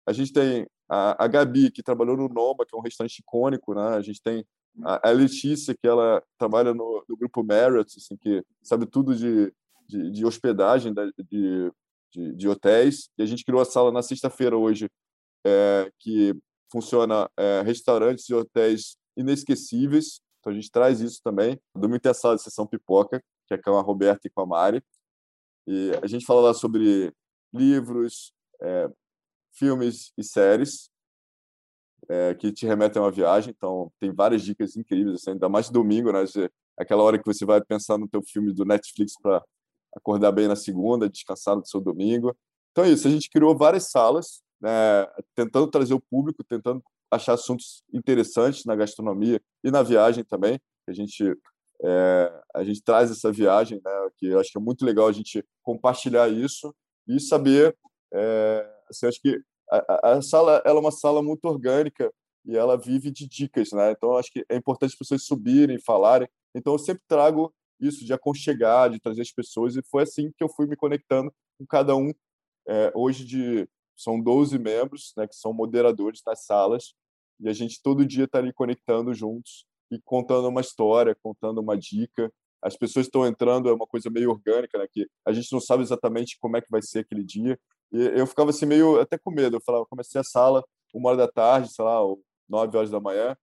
a 0.07 0.13
gente 0.13 0.31
tem 0.31 0.65
a, 0.89 1.25
a 1.25 1.27
Gabi, 1.27 1.71
que 1.71 1.83
trabalhou 1.83 2.15
no 2.15 2.29
Noma, 2.29 2.65
que 2.65 2.75
é 2.75 2.77
um 2.77 2.81
restaurante 2.81 3.19
icônico, 3.19 3.73
né? 3.73 3.95
A 3.95 4.01
gente 4.01 4.21
tem 4.21 4.45
a, 4.83 5.09
Letícia, 5.11 5.75
que 5.75 5.87
ela 5.87 6.21
trabalha 6.37 6.73
no, 6.73 7.03
no 7.07 7.17
grupo 7.17 7.43
Marriott, 7.43 7.97
assim, 7.97 8.17
que 8.17 8.43
sabe 8.61 8.85
tudo 8.85 9.15
de 9.15 9.53
de, 9.87 10.11
de 10.11 10.25
hospedagem 10.25 10.93
de, 10.93 11.71
de, 12.11 12.35
de, 12.35 12.47
hotéis. 12.47 13.09
E 13.17 13.23
a 13.23 13.25
gente 13.25 13.43
criou 13.43 13.61
a 13.61 13.65
sala 13.65 13.91
na 13.91 14.01
sexta-feira 14.01 14.57
hoje, 14.57 14.89
é, 15.45 15.91
que 15.99 16.35
funciona 16.71 17.29
é, 17.37 17.61
restaurantes 17.61 18.27
e 18.29 18.33
hotéis 18.33 18.97
inesquecíveis. 19.15 20.19
Então 20.39 20.51
a 20.51 20.55
gente 20.55 20.71
traz 20.71 21.01
isso 21.01 21.21
também. 21.23 21.59
Domingo 21.75 21.99
tem 21.99 22.11
a 22.11 22.13
sala 22.13 22.35
de 22.35 22.41
sessão 22.41 22.67
pipoca, 22.67 23.23
que 23.47 23.53
é 23.53 23.57
com 23.57 23.77
a 23.77 23.81
Roberta 23.81 24.27
e 24.27 24.29
com 24.29 24.41
a 24.41 24.45
Mari. 24.45 24.83
E 25.67 25.91
a 26.01 26.07
gente 26.07 26.25
fala 26.25 26.41
lá 26.41 26.53
sobre 26.53 27.11
livros, 27.53 28.31
é, 28.61 28.89
filmes 29.53 30.11
e 30.17 30.23
séries. 30.23 30.89
é, 32.09 32.35
que 32.35 32.51
te 32.51 32.65
remetem 32.65 33.01
a 33.01 33.05
uma 33.05 33.11
viagem. 33.11 33.53
Então, 33.55 33.91
tem 33.99 34.13
várias 34.13 34.43
dicas 34.43 34.75
incríveis, 34.75 35.15
assim, 35.15 35.31
ainda 35.31 35.49
mais 35.49 35.69
domingo, 35.69 36.11
né? 36.11 36.19
Aquela 36.77 37.03
hora 37.03 37.17
que 37.17 37.25
você 37.25 37.45
vai 37.45 37.63
pensar 37.63 37.97
no 37.97 38.07
teu 38.07 38.21
filme 38.21 38.53
do 38.53 38.65
Netflix 38.65 39.13
para 39.21 39.43
acordar 39.95 40.31
bem 40.31 40.47
na 40.47 40.55
segunda, 40.55 41.09
descansar 41.09 41.55
no 41.55 41.65
seu 41.65 41.79
domingo. 41.79 42.35
Então 42.71 42.83
é 42.83 42.89
isso, 42.89 43.07
a 43.07 43.11
gente 43.11 43.29
criou 43.29 43.57
várias 43.57 43.89
salas, 43.89 44.43
né, 44.61 45.07
tentando 45.33 45.67
trazer 45.67 45.93
o 45.93 46.01
público, 46.01 46.43
tentando 46.43 46.83
achar 47.09 47.33
assuntos 47.33 47.83
interessantes 47.93 48.65
na 48.65 48.75
gastronomia 48.75 49.39
e 49.63 49.71
na 49.71 49.81
viagem 49.81 50.23
também. 50.23 50.59
A 50.87 50.91
gente 50.91 51.35
é, 51.83 52.43
a 52.53 52.63
gente 52.63 52.81
traz 52.81 53.11
essa 53.11 53.31
viagem, 53.31 53.81
né, 53.83 54.09
que 54.17 54.27
eu 54.27 54.39
acho 54.39 54.51
que 54.51 54.57
é 54.57 54.61
muito 54.61 54.85
legal 54.85 55.07
a 55.07 55.11
gente 55.11 55.43
compartilhar 55.63 56.29
isso 56.29 56.73
e 57.07 57.19
saber. 57.19 57.75
É, 58.13 58.69
assim, 58.89 59.07
acho 59.07 59.21
que 59.21 59.39
a, 59.69 60.11
a, 60.11 60.21
sala 60.21 60.61
ela 60.65 60.77
é 60.77 60.81
uma 60.81 60.91
sala 60.91 61.21
muito 61.21 61.45
orgânica 61.45 62.11
e 62.45 62.55
ela 62.55 62.77
vive 62.77 63.11
de 63.11 63.27
dicas, 63.27 63.71
né? 63.71 63.91
Então 63.91 64.15
acho 64.15 64.31
que 64.31 64.45
é 64.49 64.55
importante 64.55 64.91
as 64.91 64.97
pessoas 64.97 65.25
subirem, 65.25 65.79
falarem. 65.79 66.27
Então 66.53 66.73
eu 66.73 66.79
sempre 66.79 67.03
trago 67.07 67.53
isso 67.79 68.05
de 68.05 68.13
aconchegar, 68.13 68.89
de 68.89 68.99
trazer 68.99 69.21
as 69.21 69.31
pessoas 69.31 69.75
e 69.75 69.81
foi 69.83 70.03
assim 70.03 70.31
que 70.37 70.43
eu 70.43 70.49
fui 70.49 70.67
me 70.67 70.75
conectando 70.75 71.33
com 71.57 71.65
cada 71.65 71.95
um. 71.95 72.11
É, 72.67 72.91
hoje 72.95 73.25
de 73.25 73.67
são 73.95 74.19
12 74.19 74.57
membros, 74.59 75.13
né, 75.15 75.27
que 75.27 75.35
são 75.35 75.53
moderadores 75.53 76.21
das 76.25 76.45
salas 76.45 76.93
e 77.39 77.49
a 77.49 77.53
gente 77.53 77.81
todo 77.81 78.05
dia 78.05 78.25
está 78.25 78.39
ali 78.39 78.53
conectando 78.53 79.13
juntos 79.13 79.65
e 79.91 79.99
contando 80.03 80.47
uma 80.47 80.61
história, 80.61 81.15
contando 81.21 81.59
uma 81.59 81.77
dica. 81.77 82.31
As 82.61 82.75
pessoas 82.75 83.05
estão 83.05 83.25
entrando, 83.25 83.69
é 83.69 83.73
uma 83.73 83.85
coisa 83.85 84.09
meio 84.09 84.31
orgânica, 84.31 84.77
né? 84.77 84.87
Que 84.91 85.07
a 85.25 85.31
gente 85.31 85.51
não 85.51 85.59
sabe 85.59 85.83
exatamente 85.83 86.37
como 86.39 86.57
é 86.57 86.61
que 86.61 86.71
vai 86.71 86.81
ser 86.81 86.99
aquele 86.99 87.23
dia. 87.23 87.59
E 87.91 87.99
eu 88.19 88.25
ficava 88.25 88.49
assim 88.49 88.65
meio 88.65 88.99
até 88.99 89.17
com 89.17 89.31
medo. 89.31 89.57
Eu 89.57 89.61
falava, 89.61 89.85
comecei 89.85 90.19
a 90.19 90.23
sala 90.23 90.63
uma 90.93 91.09
hora 91.09 91.17
da 91.17 91.27
tarde, 91.27 91.71
sei 91.71 91.83
lá, 91.83 92.01
ou 92.01 92.21
nove 92.49 92.75
horas 92.77 92.89
da 92.89 92.99
manhã. 92.99 93.35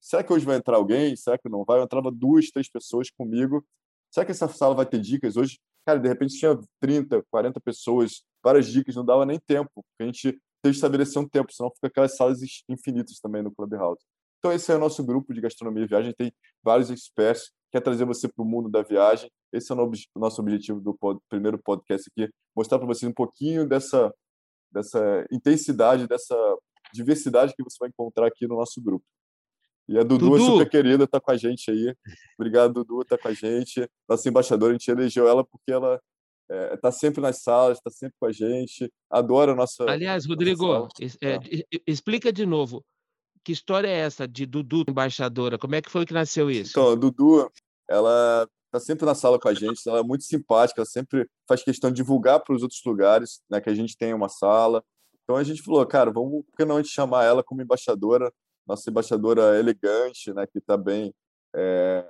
Será 0.00 0.22
que 0.22 0.32
hoje 0.32 0.44
vai 0.44 0.56
entrar 0.56 0.76
alguém? 0.76 1.14
Será 1.16 1.38
que 1.38 1.48
não 1.48 1.64
vai? 1.64 1.78
Eu 1.78 1.84
entrava 1.84 2.10
duas, 2.10 2.50
três 2.50 2.68
pessoas 2.68 3.10
comigo. 3.10 3.64
Será 4.10 4.24
que 4.24 4.32
essa 4.32 4.48
sala 4.48 4.74
vai 4.74 4.86
ter 4.86 5.00
dicas 5.00 5.36
hoje? 5.36 5.58
Cara, 5.84 5.98
de 5.98 6.08
repente 6.08 6.38
tinha 6.38 6.58
30, 6.80 7.22
40 7.30 7.60
pessoas, 7.60 8.22
várias 8.42 8.66
dicas, 8.66 8.96
não 8.96 9.04
dava 9.04 9.24
nem 9.24 9.38
tempo. 9.38 9.84
A 10.00 10.04
gente 10.04 10.32
tem 10.62 10.72
que 10.72 10.76
estabelecer 10.76 11.20
um 11.20 11.28
tempo, 11.28 11.52
senão 11.52 11.70
fica 11.70 11.86
aquelas 11.86 12.16
salas 12.16 12.40
infinitas 12.68 13.20
também 13.20 13.42
no 13.42 13.54
Clubhouse. 13.54 14.02
Então, 14.38 14.52
esse 14.52 14.70
é 14.72 14.76
o 14.76 14.78
nosso 14.78 15.04
grupo 15.04 15.32
de 15.32 15.40
gastronomia 15.40 15.84
e 15.84 15.86
viagem. 15.86 16.12
Tem 16.12 16.32
vários 16.62 16.90
experts, 16.90 17.50
quer 17.72 17.80
trazer 17.80 18.04
você 18.04 18.28
para 18.28 18.42
o 18.42 18.46
mundo 18.46 18.68
da 18.68 18.82
viagem. 18.82 19.30
Esse 19.52 19.72
é 19.72 19.74
o 19.74 19.90
nosso 20.16 20.40
objetivo 20.40 20.80
do 20.80 20.94
pod, 20.94 21.20
primeiro 21.28 21.58
podcast 21.58 22.10
aqui, 22.10 22.30
mostrar 22.54 22.78
para 22.78 22.86
vocês 22.86 23.08
um 23.08 23.14
pouquinho 23.14 23.66
dessa, 23.66 24.12
dessa 24.72 25.26
intensidade, 25.30 26.06
dessa 26.06 26.36
diversidade 26.92 27.54
que 27.54 27.62
você 27.62 27.76
vai 27.78 27.88
encontrar 27.88 28.26
aqui 28.26 28.46
no 28.46 28.56
nosso 28.56 28.80
grupo. 28.82 29.04
E 29.88 29.98
a 29.98 30.02
Dudu, 30.02 30.30
Dudu. 30.30 30.36
é 30.36 30.46
super 30.46 30.68
querida, 30.68 31.04
está 31.04 31.20
com 31.20 31.30
a 31.30 31.36
gente 31.36 31.70
aí. 31.70 31.94
Obrigado, 32.38 32.72
Dudu, 32.72 33.02
está 33.02 33.16
com 33.16 33.28
a 33.28 33.32
gente. 33.32 33.88
Nossa 34.08 34.28
embaixadora, 34.28 34.72
a 34.72 34.74
gente 34.74 34.90
elegeu 34.90 35.28
ela 35.28 35.44
porque 35.44 35.70
ela 35.70 36.00
está 36.48 36.54
é, 36.54 36.76
tá 36.76 36.92
sempre 36.92 37.20
nas 37.20 37.42
salas, 37.42 37.78
está 37.78 37.90
sempre 37.90 38.16
com 38.18 38.26
a 38.26 38.32
gente, 38.32 38.92
adora 39.10 39.52
a 39.52 39.54
nossa. 39.54 39.84
Aliás, 39.84 40.26
Rodrigo, 40.26 40.66
nossa 40.66 40.90
é, 41.22 41.38
explica 41.86 42.32
de 42.32 42.46
novo. 42.46 42.84
Que 43.44 43.52
história 43.52 43.86
é 43.86 43.98
essa 43.98 44.26
de 44.26 44.44
Dudu, 44.44 44.84
embaixadora? 44.88 45.56
Como 45.56 45.74
é 45.76 45.82
que 45.82 45.90
foi 45.90 46.04
que 46.04 46.12
nasceu 46.12 46.50
isso? 46.50 46.70
Então, 46.70 46.90
a 46.90 46.94
Dudu, 46.96 47.48
ela 47.88 48.48
está 48.66 48.80
sempre 48.80 49.06
na 49.06 49.14
sala 49.14 49.38
com 49.38 49.48
a 49.48 49.54
gente, 49.54 49.80
ela 49.86 50.00
é 50.00 50.02
muito 50.02 50.24
simpática, 50.24 50.80
ela 50.80 50.86
sempre 50.86 51.28
faz 51.48 51.62
questão 51.62 51.90
de 51.90 51.96
divulgar 51.96 52.40
para 52.40 52.54
os 52.54 52.62
outros 52.62 52.80
lugares 52.84 53.40
né, 53.48 53.60
que 53.60 53.70
a 53.70 53.74
gente 53.74 53.96
tem 53.96 54.12
uma 54.12 54.28
sala. 54.28 54.82
Então 55.22 55.36
a 55.36 55.44
gente 55.44 55.62
falou, 55.62 55.84
cara, 55.86 56.10
vamos, 56.12 56.44
por 56.44 56.56
que 56.56 56.64
não 56.64 56.76
a 56.76 56.82
gente 56.82 56.92
chamar 56.92 57.24
ela 57.24 57.42
como 57.42 57.62
embaixadora, 57.62 58.32
nossa 58.66 58.90
embaixadora 58.90 59.58
elegante, 59.58 60.32
né, 60.32 60.46
que 60.46 60.58
está 60.58 60.76
bem, 60.76 61.14
é, 61.54 62.04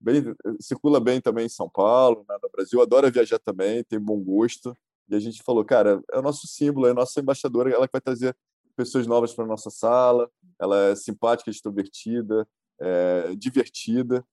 bem, 0.00 0.34
circula 0.60 1.00
bem 1.00 1.20
também 1.20 1.46
em 1.46 1.50
São 1.50 1.68
Paulo, 1.68 2.24
né, 2.28 2.36
no 2.42 2.50
Brasil, 2.50 2.80
adora 2.80 3.10
viajar 3.10 3.38
também, 3.38 3.84
tem 3.84 3.98
bom 3.98 4.18
gosto. 4.18 4.74
E 5.08 5.14
a 5.14 5.18
gente 5.18 5.42
falou, 5.42 5.64
cara, 5.64 6.00
é 6.12 6.18
o 6.18 6.22
nosso 6.22 6.46
símbolo, 6.46 6.86
é 6.86 6.90
a 6.90 6.94
nossa 6.94 7.20
embaixadora, 7.20 7.70
ela 7.70 7.86
que 7.86 7.92
vai 7.92 8.00
trazer 8.00 8.34
pessoas 8.80 9.06
novas 9.06 9.34
para 9.34 9.46
nossa 9.46 9.70
sala. 9.70 10.30
Ela 10.58 10.90
é 10.90 10.96
simpática, 10.96 11.50
extrovertida, 11.50 12.48
é, 12.80 13.34
divertida. 13.36 14.24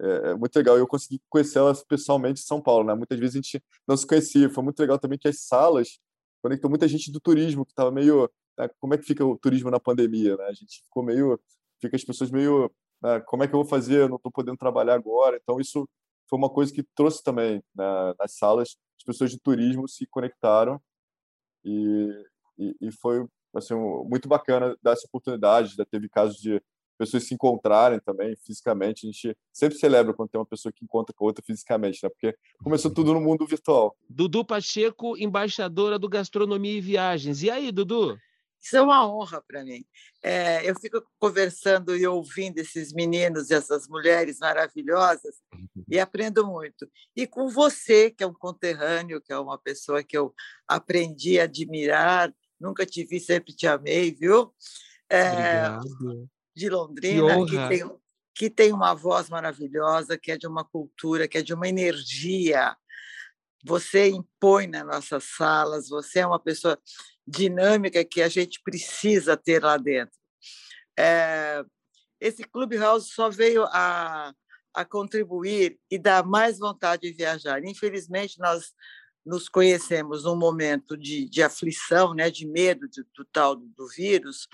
É, 0.00 0.30
é, 0.30 0.34
muito 0.34 0.54
legal. 0.56 0.76
Eu 0.76 0.86
consegui 0.86 1.20
conhecer 1.30 1.58
ela 1.58 1.74
pessoalmente 1.88 2.40
em 2.40 2.44
São 2.44 2.60
Paulo. 2.60 2.86
Né? 2.86 2.94
Muitas 2.94 3.18
vezes 3.18 3.36
a 3.36 3.38
gente 3.38 3.62
não 3.86 3.96
se 3.96 4.06
conhecia. 4.06 4.50
Foi 4.50 4.62
muito 4.62 4.78
legal 4.78 4.98
também 4.98 5.18
que 5.18 5.28
as 5.28 5.40
salas 5.40 5.98
conectou 6.42 6.68
muita 6.68 6.86
gente 6.86 7.10
do 7.10 7.20
turismo 7.20 7.64
que 7.64 7.72
estava 7.72 7.90
meio? 7.90 8.30
Como 8.80 8.94
é 8.94 8.98
que 8.98 9.04
fica 9.04 9.24
o 9.24 9.38
turismo 9.38 9.70
na 9.70 9.80
pandemia 9.80 10.36
né? 10.36 10.44
a 10.44 10.52
gente 10.52 10.82
ficou 10.82 11.02
meio 11.02 11.38
fica 11.80 11.96
as 11.96 12.04
pessoas 12.04 12.30
meio 12.30 12.70
né? 13.02 13.20
como 13.20 13.42
é 13.42 13.48
que 13.48 13.54
eu 13.54 13.60
vou 13.60 13.68
fazer 13.68 14.02
eu 14.02 14.08
não 14.08 14.16
estou 14.16 14.32
podendo 14.32 14.56
trabalhar 14.56 14.94
agora 14.94 15.38
então 15.40 15.60
isso 15.60 15.88
foi 16.28 16.38
uma 16.38 16.50
coisa 16.50 16.72
que 16.72 16.82
trouxe 16.94 17.22
também 17.22 17.62
né? 17.74 18.14
nas 18.18 18.36
salas 18.36 18.76
as 18.98 19.04
pessoas 19.04 19.30
de 19.30 19.38
turismo 19.38 19.88
se 19.88 20.06
conectaram 20.06 20.80
e, 21.64 22.26
e, 22.58 22.76
e 22.80 22.92
foi 22.92 23.24
assim, 23.54 23.74
muito 24.08 24.28
bacana 24.28 24.76
dar 24.82 24.92
essa 24.92 25.06
oportunidade. 25.06 25.74
Já 25.76 25.84
teve 25.84 26.08
casos 26.08 26.36
de 26.36 26.60
pessoas 26.98 27.24
se 27.24 27.34
encontrarem 27.34 27.98
também 28.00 28.36
fisicamente. 28.36 29.06
A 29.06 29.10
gente 29.10 29.36
sempre 29.52 29.78
celebra 29.78 30.14
quando 30.14 30.30
tem 30.30 30.38
uma 30.38 30.46
pessoa 30.46 30.72
que 30.72 30.84
encontra 30.84 31.14
com 31.14 31.24
outra 31.24 31.42
fisicamente, 31.44 32.00
né? 32.02 32.08
Porque 32.08 32.36
começou 32.62 32.92
tudo 32.92 33.12
no 33.12 33.20
mundo 33.20 33.46
virtual. 33.46 33.96
Dudu 34.08 34.44
Pacheco, 34.44 35.16
embaixadora 35.16 35.98
do 35.98 36.08
Gastronomia 36.08 36.78
e 36.78 36.80
Viagens. 36.80 37.42
E 37.42 37.50
aí, 37.50 37.72
Dudu? 37.72 38.16
Isso 38.64 38.78
é 38.78 38.80
uma 38.80 39.06
honra 39.06 39.44
para 39.46 39.62
mim. 39.62 39.84
É, 40.22 40.68
eu 40.68 40.74
fico 40.80 41.02
conversando 41.18 41.94
e 41.94 42.06
ouvindo 42.06 42.56
esses 42.58 42.94
meninos 42.94 43.50
e 43.50 43.54
essas 43.54 43.86
mulheres 43.86 44.38
maravilhosas 44.38 45.36
e 45.86 46.00
aprendo 46.00 46.46
muito. 46.46 46.90
E 47.14 47.26
com 47.26 47.50
você, 47.50 48.10
que 48.10 48.24
é 48.24 48.26
um 48.26 48.32
conterrâneo, 48.32 49.20
que 49.20 49.34
é 49.34 49.38
uma 49.38 49.58
pessoa 49.58 50.02
que 50.02 50.16
eu 50.16 50.34
aprendi 50.66 51.38
a 51.38 51.44
admirar, 51.44 52.34
nunca 52.58 52.86
te 52.86 53.04
vi, 53.04 53.20
sempre 53.20 53.54
te 53.54 53.66
amei, 53.66 54.12
viu? 54.12 54.54
É, 55.10 55.68
de 56.56 56.70
Londrina, 56.70 57.44
que, 57.44 57.50
que, 57.50 57.68
tem, 57.68 57.90
que 58.34 58.50
tem 58.50 58.72
uma 58.72 58.94
voz 58.94 59.28
maravilhosa, 59.28 60.16
que 60.16 60.32
é 60.32 60.38
de 60.38 60.46
uma 60.46 60.64
cultura, 60.64 61.28
que 61.28 61.36
é 61.36 61.42
de 61.42 61.52
uma 61.52 61.68
energia. 61.68 62.74
Você 63.62 64.08
impõe 64.08 64.66
nas 64.66 64.86
nossas 64.86 65.24
salas, 65.36 65.88
você 65.90 66.20
é 66.20 66.26
uma 66.26 66.40
pessoa 66.40 66.78
dinâmica 67.26 68.04
que 68.04 68.22
a 68.22 68.28
gente 68.28 68.60
precisa 68.62 69.36
ter 69.36 69.62
lá 69.62 69.76
dentro. 69.76 70.18
É, 70.98 71.64
esse 72.20 72.44
Clubhouse 72.44 73.10
só 73.10 73.28
veio 73.28 73.64
a, 73.64 74.32
a 74.72 74.84
contribuir 74.84 75.78
e 75.90 75.98
dar 75.98 76.24
mais 76.24 76.58
vontade 76.58 77.02
de 77.02 77.12
viajar. 77.12 77.64
Infelizmente, 77.64 78.38
nós 78.38 78.72
nos 79.24 79.48
conhecemos 79.48 80.24
num 80.24 80.36
momento 80.36 80.96
de, 80.96 81.28
de 81.28 81.42
aflição, 81.42 82.14
né, 82.14 82.30
de 82.30 82.46
medo 82.46 82.88
de, 82.88 83.02
do 83.16 83.24
tal 83.32 83.56
do 83.56 83.88
vírus, 83.88 84.46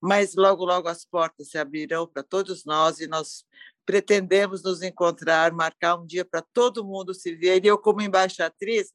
mas 0.00 0.36
logo, 0.36 0.64
logo 0.64 0.88
as 0.88 1.04
portas 1.04 1.50
se 1.50 1.58
abrirão 1.58 2.06
para 2.06 2.22
todos 2.22 2.64
nós 2.64 3.00
e 3.00 3.08
nós 3.08 3.44
pretendemos 3.84 4.62
nos 4.62 4.82
encontrar, 4.82 5.52
marcar 5.52 5.96
um 5.96 6.06
dia 6.06 6.24
para 6.24 6.42
todo 6.52 6.84
mundo 6.84 7.14
se 7.14 7.34
ver. 7.34 7.64
E 7.64 7.68
eu, 7.68 7.78
como 7.78 8.02
embaixatriz, 8.02 8.92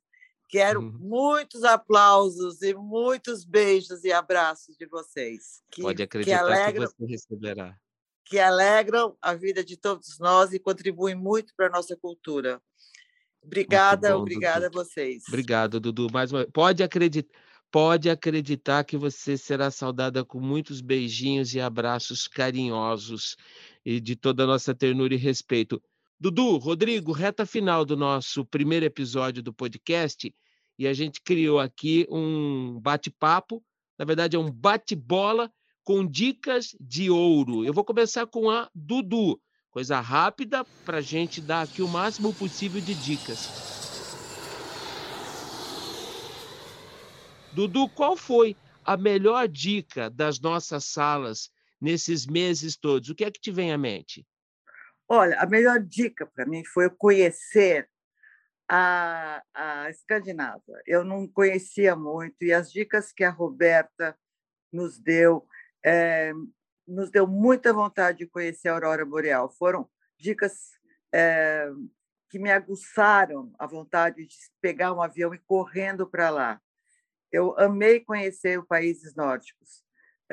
quero 0.52 0.82
uhum. 0.82 0.92
muitos 1.00 1.64
aplausos 1.64 2.62
e 2.62 2.74
muitos 2.76 3.46
beijos 3.46 4.04
e 4.04 4.12
abraços 4.12 4.76
de 4.76 4.86
vocês. 4.86 5.64
Que, 5.72 5.82
Pode 5.82 6.04
acreditar 6.04 6.40
que, 6.40 6.44
alegram, 6.44 6.88
que 6.88 6.94
você 6.94 7.06
receberá. 7.06 7.78
Que 8.26 8.38
alegram 8.38 9.18
a 9.22 9.34
vida 9.34 9.64
de 9.64 9.78
todos 9.78 10.20
nós 10.20 10.52
e 10.52 10.60
contribuem 10.60 11.16
muito 11.16 11.54
para 11.56 11.68
a 11.68 11.70
nossa 11.70 11.96
cultura. 11.96 12.62
Obrigada, 13.42 14.14
bom, 14.14 14.22
obrigada 14.22 14.70
Dudu. 14.70 14.82
a 14.82 14.84
vocês. 14.84 15.24
Obrigado, 15.28 15.80
Dudu. 15.80 16.08
Mais 16.12 16.32
uma... 16.32 16.46
Pode 16.46 16.84
acreditar. 16.84 17.34
Pode 17.72 18.10
acreditar 18.10 18.84
que 18.84 18.98
você 18.98 19.38
será 19.38 19.72
saudada 19.72 20.26
com 20.26 20.42
muitos 20.42 20.82
beijinhos 20.82 21.56
e 21.56 21.62
abraços 21.62 22.28
carinhosos 22.28 23.38
e 23.86 24.02
de 24.02 24.14
toda 24.14 24.44
a 24.44 24.48
nossa 24.48 24.76
ternura 24.76 25.14
e 25.14 25.18
respeito. 25.18 25.82
Dudu, 26.21 26.57
Rodrigo, 26.57 27.12
reta 27.12 27.47
final 27.47 27.84
do 27.84 27.97
nosso 27.97 28.45
primeiro 28.45 28.86
episódio 28.86 29.41
do 29.41 29.51
podcast 29.51 30.31
e 30.77 30.86
a 30.86 30.93
gente 30.93 31.19
criou 31.19 31.60
aqui 31.60 32.05
um 32.12 32.79
bate-papo, 32.79 33.60
na 33.97 34.05
verdade 34.05 34.36
é 34.36 34.39
um 34.39 34.51
bate-bola 34.51 35.51
com 35.84 36.05
dicas 36.05 36.75
de 36.79 37.10
ouro. 37.10 37.65
Eu 37.65 37.73
vou 37.73 37.84
começar 37.84 38.27
com 38.27 38.51
a 38.51 38.69
Dudu. 38.75 39.41
Coisa 39.71 39.99
rápida 39.99 40.63
para 40.86 40.99
a 40.99 41.01
gente 41.01 41.41
dar 41.41 41.63
aqui 41.63 41.81
o 41.81 41.88
máximo 41.88 42.31
possível 42.36 42.79
de 42.79 42.93
dicas. 42.93 43.49
Dudu, 47.51 47.89
qual 47.89 48.15
foi 48.15 48.55
a 48.86 48.95
melhor 48.95 49.47
dica 49.47 50.07
das 50.07 50.39
nossas 50.39 50.86
salas 50.86 51.49
nesses 51.81 52.27
meses 52.27 52.77
todos? 52.77 53.10
O 53.10 53.15
que 53.15 53.25
é 53.25 53.31
que 53.31 53.41
te 53.41 53.49
vem 53.49 53.71
à 53.71 53.77
mente? 53.79 54.23
Olha, 55.13 55.38
a 55.41 55.45
melhor 55.45 55.78
dica 55.78 56.26
para 56.26 56.45
mim 56.45 56.63
foi 56.63 56.89
conhecer 56.89 57.89
a, 58.65 59.43
a 59.54 59.89
Escandinávia. 59.89 60.82
Eu 60.88 61.04
não 61.04 61.28
conhecia 61.28 61.97
muito 61.97 62.45
e 62.45 62.54
as 62.54 62.71
dicas 62.71 63.12
que 63.12 63.26
a 63.26 63.30
Roberta 63.30 64.17
nos 64.71 64.97
deu 64.97 65.45
é, 65.84 66.32
nos 66.88 67.12
deu 67.12 67.28
muita 67.28 67.74
vontade 67.74 68.19
de 68.19 68.28
conhecer 68.28 68.69
a 68.69 68.71
aurora 68.71 69.04
boreal. 69.04 69.50
Foram 69.50 69.89
dicas 70.17 70.69
é, 71.13 71.69
que 72.30 72.39
me 72.39 72.50
aguçaram 72.50 73.54
a 73.60 73.67
vontade 73.67 74.26
de 74.26 74.38
pegar 74.62 74.93
um 74.93 75.02
avião 75.02 75.36
e 75.36 75.39
correndo 75.39 76.08
para 76.08 76.30
lá. 76.30 76.62
Eu 77.30 77.60
amei 77.60 78.00
conhecer 78.00 78.58
os 78.58 78.65
países 78.65 79.13
nórdicos. 79.13 79.84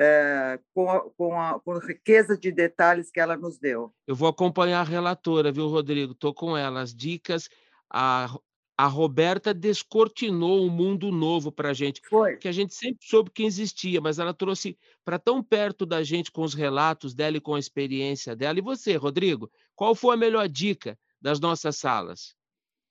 É, 0.01 0.57
com, 0.73 0.89
a, 0.89 1.01
com, 1.11 1.37
a, 1.37 1.59
com 1.59 1.71
a 1.73 1.79
riqueza 1.85 2.37
de 2.37 2.53
detalhes 2.53 3.11
que 3.11 3.19
ela 3.19 3.35
nos 3.35 3.57
deu. 3.57 3.93
Eu 4.07 4.15
vou 4.15 4.29
acompanhar 4.29 4.79
a 4.79 4.89
relatora, 4.89 5.51
viu, 5.51 5.67
Rodrigo? 5.67 6.13
Estou 6.13 6.33
com 6.33 6.55
ela. 6.55 6.79
As 6.79 6.95
dicas, 6.95 7.49
a, 7.89 8.33
a 8.79 8.87
Roberta 8.87 9.53
descortinou 9.53 10.65
um 10.65 10.69
mundo 10.69 11.11
novo 11.11 11.51
para 11.51 11.71
a 11.71 11.73
gente, 11.73 11.99
Foi. 12.09 12.37
que 12.37 12.47
a 12.47 12.51
gente 12.53 12.73
sempre 12.73 13.05
soube 13.05 13.29
que 13.29 13.43
existia, 13.43 13.99
mas 13.99 14.19
ela 14.19 14.33
trouxe 14.33 14.77
para 15.03 15.19
tão 15.19 15.43
perto 15.43 15.85
da 15.85 16.01
gente 16.01 16.31
com 16.31 16.43
os 16.43 16.53
relatos 16.53 17.13
dela 17.13 17.35
e 17.35 17.41
com 17.41 17.55
a 17.55 17.59
experiência 17.59 18.37
dela. 18.37 18.57
E 18.57 18.61
você, 18.61 18.95
Rodrigo, 18.95 19.51
qual 19.75 19.93
foi 19.93 20.13
a 20.13 20.17
melhor 20.17 20.47
dica 20.47 20.97
das 21.21 21.41
nossas 21.41 21.75
salas? 21.75 22.33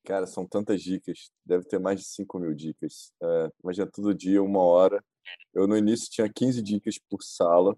Cara, 0.05 0.27
são 0.27 0.47
tantas 0.47 0.83
dicas, 0.83 1.31
deve 1.43 1.65
ter 1.65 1.79
mais 1.79 2.01
de 2.01 2.07
5 2.07 2.39
mil 2.39 2.53
dicas. 2.53 3.11
É, 3.23 3.51
imagina 3.65 3.87
todo 3.91 4.15
dia, 4.15 4.43
uma 4.43 4.61
hora. 4.61 5.03
Eu 5.55 5.67
no 5.67 5.77
início 5.77 6.11
tinha 6.11 6.29
15 6.29 6.63
dicas 6.63 6.99
por 7.09 7.23
sala, 7.23 7.77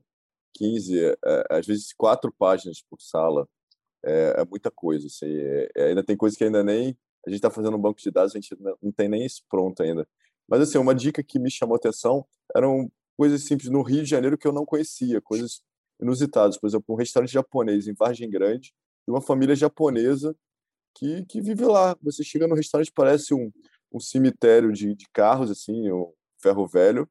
15, 0.55 0.99
é, 1.05 1.17
às 1.51 1.67
vezes 1.67 1.93
quatro 1.97 2.33
páginas 2.33 2.83
por 2.89 3.01
sala. 3.01 3.49
É, 4.05 4.37
é 4.39 4.45
muita 4.45 4.71
coisa. 4.71 5.07
Assim, 5.07 5.27
é, 5.77 5.89
ainda 5.89 6.03
tem 6.03 6.17
coisa 6.17 6.37
que 6.37 6.45
ainda 6.45 6.63
nem. 6.63 6.97
A 7.27 7.31
gente 7.31 7.39
está 7.39 7.51
fazendo 7.51 7.77
um 7.77 7.81
banco 7.81 8.01
de 8.01 8.11
dados, 8.11 8.35
a 8.35 8.39
gente 8.39 8.57
não 8.83 8.93
tem 8.93 9.09
nem 9.09 9.25
isso 9.25 9.43
pronto 9.49 9.83
ainda. 9.83 10.07
Mas, 10.49 10.63
assim, 10.63 10.79
uma 10.79 10.95
dica 10.95 11.23
que 11.23 11.39
me 11.39 11.51
chamou 11.51 11.77
atenção 11.77 12.27
eram 12.57 12.91
coisas 13.17 13.43
simples 13.45 13.71
no 13.71 13.83
Rio 13.83 14.03
de 14.03 14.09
Janeiro 14.09 14.39
que 14.39 14.49
eu 14.49 14.53
não 14.53 14.65
conhecia, 14.65 15.21
coisas 15.21 15.63
inusitadas. 16.01 16.59
Por 16.59 16.67
exemplo, 16.67 16.87
um 16.89 16.97
restaurante 16.99 17.33
japonês 17.33 17.87
em 17.87 17.95
Vargem 17.95 18.29
Grande, 18.31 18.73
de 19.07 19.13
uma 19.13 19.21
família 19.21 19.55
japonesa 19.55 20.35
que, 20.95 21.25
que 21.27 21.41
vive 21.41 21.65
lá. 21.65 21.97
Você 22.03 22.25
chega 22.25 22.49
no 22.49 22.55
restaurante, 22.55 22.91
parece 22.93 23.35
um, 23.35 23.53
um 23.93 24.01
cemitério 24.01 24.73
de, 24.73 24.95
de 24.95 25.07
carros, 25.13 25.51
assim, 25.51 25.93
um 25.93 26.13
ferro 26.41 26.67
velho, 26.67 27.09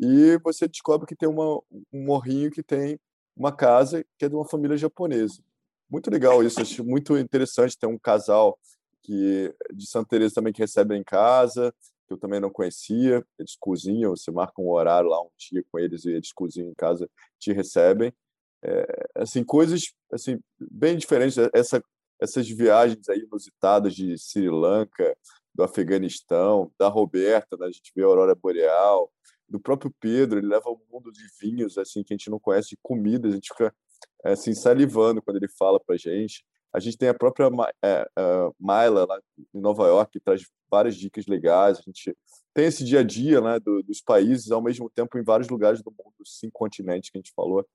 e 0.00 0.38
você 0.38 0.68
descobre 0.68 1.06
que 1.06 1.16
tem 1.16 1.28
uma, 1.28 1.58
um 1.92 2.04
morrinho 2.04 2.50
que 2.50 2.62
tem 2.62 2.98
uma 3.36 3.52
casa 3.52 4.04
que 4.18 4.24
é 4.24 4.28
de 4.28 4.34
uma 4.34 4.48
família 4.48 4.76
japonesa. 4.76 5.42
Muito 5.90 6.10
legal 6.10 6.42
isso, 6.42 6.60
acho 6.60 6.84
muito 6.84 7.16
interessante 7.16 7.78
ter 7.78 7.86
um 7.86 7.98
casal 7.98 8.58
que 9.02 9.54
de 9.72 9.86
Santa 9.88 10.10
Teresa 10.10 10.34
também 10.34 10.52
que 10.52 10.60
recebe 10.60 10.94
em 10.94 11.02
casa, 11.02 11.74
que 12.06 12.12
eu 12.12 12.18
também 12.18 12.40
não 12.40 12.50
conhecia. 12.50 13.24
Eles 13.38 13.56
cozinham, 13.58 14.14
você 14.14 14.30
marca 14.30 14.60
um 14.60 14.70
horário 14.70 15.08
lá 15.08 15.20
um 15.22 15.30
dia 15.38 15.64
com 15.70 15.78
eles 15.78 16.04
e 16.04 16.10
eles 16.10 16.32
cozinham 16.32 16.70
em 16.70 16.74
casa, 16.74 17.08
te 17.38 17.52
recebem. 17.52 18.12
É, 18.62 19.08
assim 19.14 19.44
coisas 19.44 19.92
assim 20.12 20.40
bem 20.58 20.96
diferentes 20.96 21.38
essa 21.54 21.80
essas 22.20 22.48
viagens 22.48 23.08
aí 23.08 23.20
inusitadas 23.20 23.94
de 23.94 24.18
Sri 24.18 24.50
Lanka, 24.50 25.16
do 25.54 25.62
Afeganistão, 25.62 26.70
da 26.78 26.88
Roberta, 26.88 27.56
né? 27.56 27.66
a 27.66 27.70
gente 27.70 27.92
vê 27.94 28.02
a 28.02 28.06
aurora 28.06 28.34
boreal, 28.34 29.10
do 29.48 29.60
próprio 29.60 29.92
Pedro, 30.00 30.38
ele 30.38 30.48
leva 30.48 30.70
um 30.70 30.80
mundo 30.90 31.10
de 31.10 31.22
vinhos 31.40 31.78
assim 31.78 32.02
que 32.02 32.12
a 32.12 32.16
gente 32.16 32.30
não 32.30 32.38
conhece, 32.38 32.70
de 32.70 32.78
comidas, 32.82 33.32
a 33.32 33.34
gente 33.34 33.48
fica 33.48 33.74
assim 34.24 34.54
salivando 34.54 35.22
quando 35.22 35.36
ele 35.36 35.48
fala 35.48 35.80
para 35.80 35.96
gente. 35.96 36.44
A 36.72 36.80
gente 36.80 36.98
tem 36.98 37.08
a 37.08 37.14
própria 37.14 37.48
é, 37.82 38.06
é, 38.16 38.50
Myla 38.60 39.06
lá 39.06 39.20
em 39.54 39.60
Nova 39.60 39.86
York 39.86 40.12
que 40.12 40.20
traz 40.20 40.42
várias 40.70 40.96
dicas 40.96 41.26
legais. 41.26 41.78
A 41.78 41.82
gente 41.82 42.14
tem 42.52 42.66
esse 42.66 42.84
dia 42.84 43.00
a 43.00 43.02
dia 43.02 43.40
né, 43.40 43.58
do, 43.58 43.82
dos 43.82 44.02
países 44.02 44.50
ao 44.50 44.62
mesmo 44.62 44.90
tempo 44.90 45.18
em 45.18 45.22
vários 45.22 45.48
lugares 45.48 45.82
do 45.82 45.90
mundo, 45.90 46.14
cinco 46.26 46.58
continentes 46.58 47.10
que 47.10 47.16
a 47.16 47.20
gente 47.20 47.32
falou. 47.34 47.66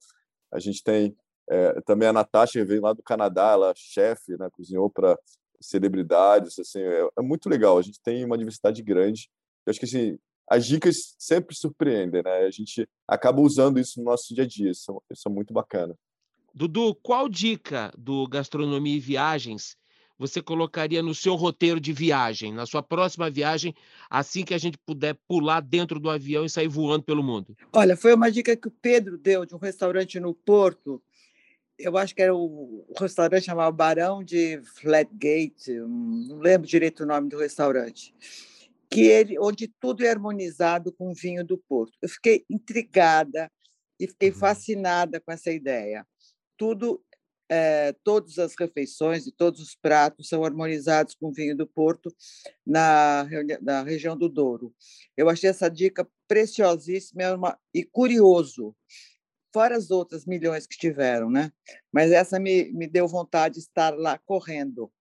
A 0.51 0.59
gente 0.59 0.83
tem 0.83 1.15
é, 1.49 1.81
também 1.81 2.07
a 2.07 2.13
Natasha 2.13 2.63
veio 2.63 2.81
lá 2.81 2.93
do 2.93 3.03
Canadá, 3.03 3.51
ela 3.51 3.71
é 3.71 3.73
chefe, 3.75 4.37
né, 4.37 4.49
cozinhou 4.51 4.89
para 4.89 5.17
celebridades, 5.59 6.57
assim, 6.59 6.79
é, 6.79 7.07
é, 7.17 7.21
muito 7.21 7.49
legal. 7.49 7.77
A 7.77 7.81
gente 7.81 7.99
tem 8.01 8.23
uma 8.23 8.37
diversidade 8.37 8.81
grande. 8.81 9.29
Eu 9.65 9.71
acho 9.71 9.79
que 9.79 9.85
assim, 9.85 10.17
as 10.49 10.65
dicas 10.65 11.15
sempre 11.17 11.55
surpreendem, 11.55 12.21
né? 12.23 12.45
A 12.45 12.51
gente 12.51 12.87
acaba 13.07 13.41
usando 13.41 13.79
isso 13.79 13.99
no 13.99 14.05
nosso 14.05 14.33
dia 14.33 14.43
a 14.43 14.47
dia. 14.47 14.71
Isso, 14.71 15.01
isso 15.11 15.27
é 15.27 15.31
muito 15.31 15.53
bacana. 15.53 15.95
Dudu, 16.53 16.93
qual 16.95 17.27
dica 17.27 17.91
do 17.97 18.27
Gastronomia 18.27 18.95
e 18.95 18.99
Viagens 18.99 19.75
você 20.17 20.41
colocaria 20.41 21.01
no 21.01 21.13
seu 21.13 21.35
roteiro 21.35 21.79
de 21.79 21.91
viagem, 21.91 22.53
na 22.53 22.65
sua 22.65 22.83
próxima 22.83 23.29
viagem, 23.29 23.75
assim 24.09 24.43
que 24.43 24.53
a 24.53 24.57
gente 24.57 24.77
puder 24.77 25.17
pular 25.27 25.59
dentro 25.59 25.99
do 25.99 26.09
avião 26.09 26.45
e 26.45 26.49
sair 26.49 26.67
voando 26.67 27.03
pelo 27.03 27.23
mundo? 27.23 27.57
Olha, 27.73 27.97
foi 27.97 28.13
uma 28.13 28.31
dica 28.31 28.55
que 28.55 28.67
o 28.67 28.71
Pedro 28.71 29.17
deu 29.17 29.45
de 29.45 29.55
um 29.55 29.57
restaurante 29.57 30.19
no 30.19 30.33
Porto, 30.33 31.01
eu 31.77 31.97
acho 31.97 32.15
que 32.15 32.21
era 32.21 32.33
o, 32.33 32.85
o 32.87 32.93
restaurante 32.99 33.45
chamava 33.45 33.71
Barão 33.71 34.23
de 34.23 34.61
Flatgate, 34.75 35.73
não 35.73 36.39
lembro 36.39 36.67
direito 36.67 37.03
o 37.03 37.05
nome 37.05 37.29
do 37.29 37.37
restaurante, 37.37 38.13
que 38.93 39.01
ele, 39.01 39.39
onde 39.39 39.67
tudo 39.79 40.03
é 40.03 40.09
harmonizado 40.09 40.93
com 40.93 41.09
o 41.09 41.13
vinho 41.13 41.45
do 41.45 41.57
Porto. 41.57 41.97
Eu 42.01 42.09
fiquei 42.09 42.45
intrigada 42.49 43.51
e 43.99 44.07
fiquei 44.07 44.29
uhum. 44.29 44.37
fascinada 44.37 45.19
com 45.19 45.31
essa 45.31 45.51
ideia. 45.51 46.05
Tudo, 46.57 47.03
é, 47.49 47.93
todas 48.03 48.37
as 48.37 48.53
refeições 48.57 49.25
e 49.25 49.31
todos 49.31 49.59
os 49.59 49.75
pratos 49.75 50.27
são 50.27 50.43
harmonizados 50.43 51.15
com 51.15 51.27
o 51.27 51.33
vinho 51.33 51.55
do 51.55 51.67
Porto 51.67 52.13
na, 52.65 53.27
na 53.61 53.83
região 53.83 54.17
do 54.17 54.29
Douro. 54.29 54.73
Eu 55.17 55.29
achei 55.29 55.49
essa 55.49 55.69
dica 55.69 56.07
preciosíssima 56.27 57.59
e 57.73 57.83
curioso 57.83 58.75
fora 59.53 59.77
as 59.77 59.91
outras 59.91 60.25
milhões 60.25 60.65
que 60.65 60.75
tiveram, 60.75 61.29
né? 61.29 61.51
Mas 61.91 62.11
essa 62.11 62.39
me, 62.39 62.71
me 62.73 62.87
deu 62.87 63.07
vontade 63.07 63.55
de 63.55 63.59
estar 63.61 63.95
lá 63.95 64.17
correndo. 64.25 64.91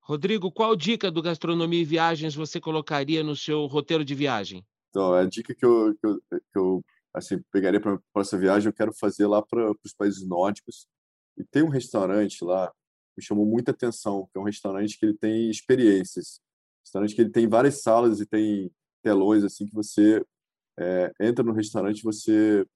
Rodrigo, 0.00 0.50
qual 0.50 0.74
dica 0.74 1.10
do 1.10 1.22
Gastronomia 1.22 1.80
e 1.80 1.84
Viagens 1.84 2.34
você 2.34 2.60
colocaria 2.60 3.22
no 3.22 3.36
seu 3.36 3.66
roteiro 3.66 4.04
de 4.04 4.14
viagem? 4.14 4.64
Então, 4.88 5.12
a 5.14 5.24
dica 5.24 5.54
que 5.54 5.64
eu, 5.64 5.94
que 5.94 6.06
eu, 6.06 6.20
que 6.30 6.58
eu 6.58 6.84
assim, 7.14 7.40
pegaria 7.52 7.80
para 7.80 8.00
essa 8.16 8.38
viagem, 8.38 8.68
eu 8.68 8.72
quero 8.72 8.92
fazer 8.92 9.26
lá 9.26 9.42
para 9.42 9.70
os 9.84 9.92
países 9.92 10.26
nórdicos. 10.26 10.88
E 11.36 11.44
tem 11.44 11.62
um 11.62 11.68
restaurante 11.68 12.44
lá 12.44 12.68
que 12.68 12.74
me 13.18 13.24
chamou 13.24 13.46
muita 13.46 13.70
atenção, 13.70 14.28
que 14.32 14.38
é 14.38 14.40
um 14.40 14.44
restaurante 14.44 14.98
que 14.98 15.06
ele 15.06 15.16
tem 15.16 15.50
experiências. 15.50 16.40
Restaurante 16.84 17.14
que 17.14 17.20
ele 17.20 17.30
tem 17.30 17.48
várias 17.48 17.82
salas 17.82 18.20
e 18.20 18.26
tem 18.26 18.70
telões 19.02 19.44
assim 19.44 19.66
que 19.66 19.74
você 19.74 20.24
é, 20.78 21.12
entra 21.20 21.44
no 21.44 21.52
restaurante 21.52 22.02
você 22.02 22.66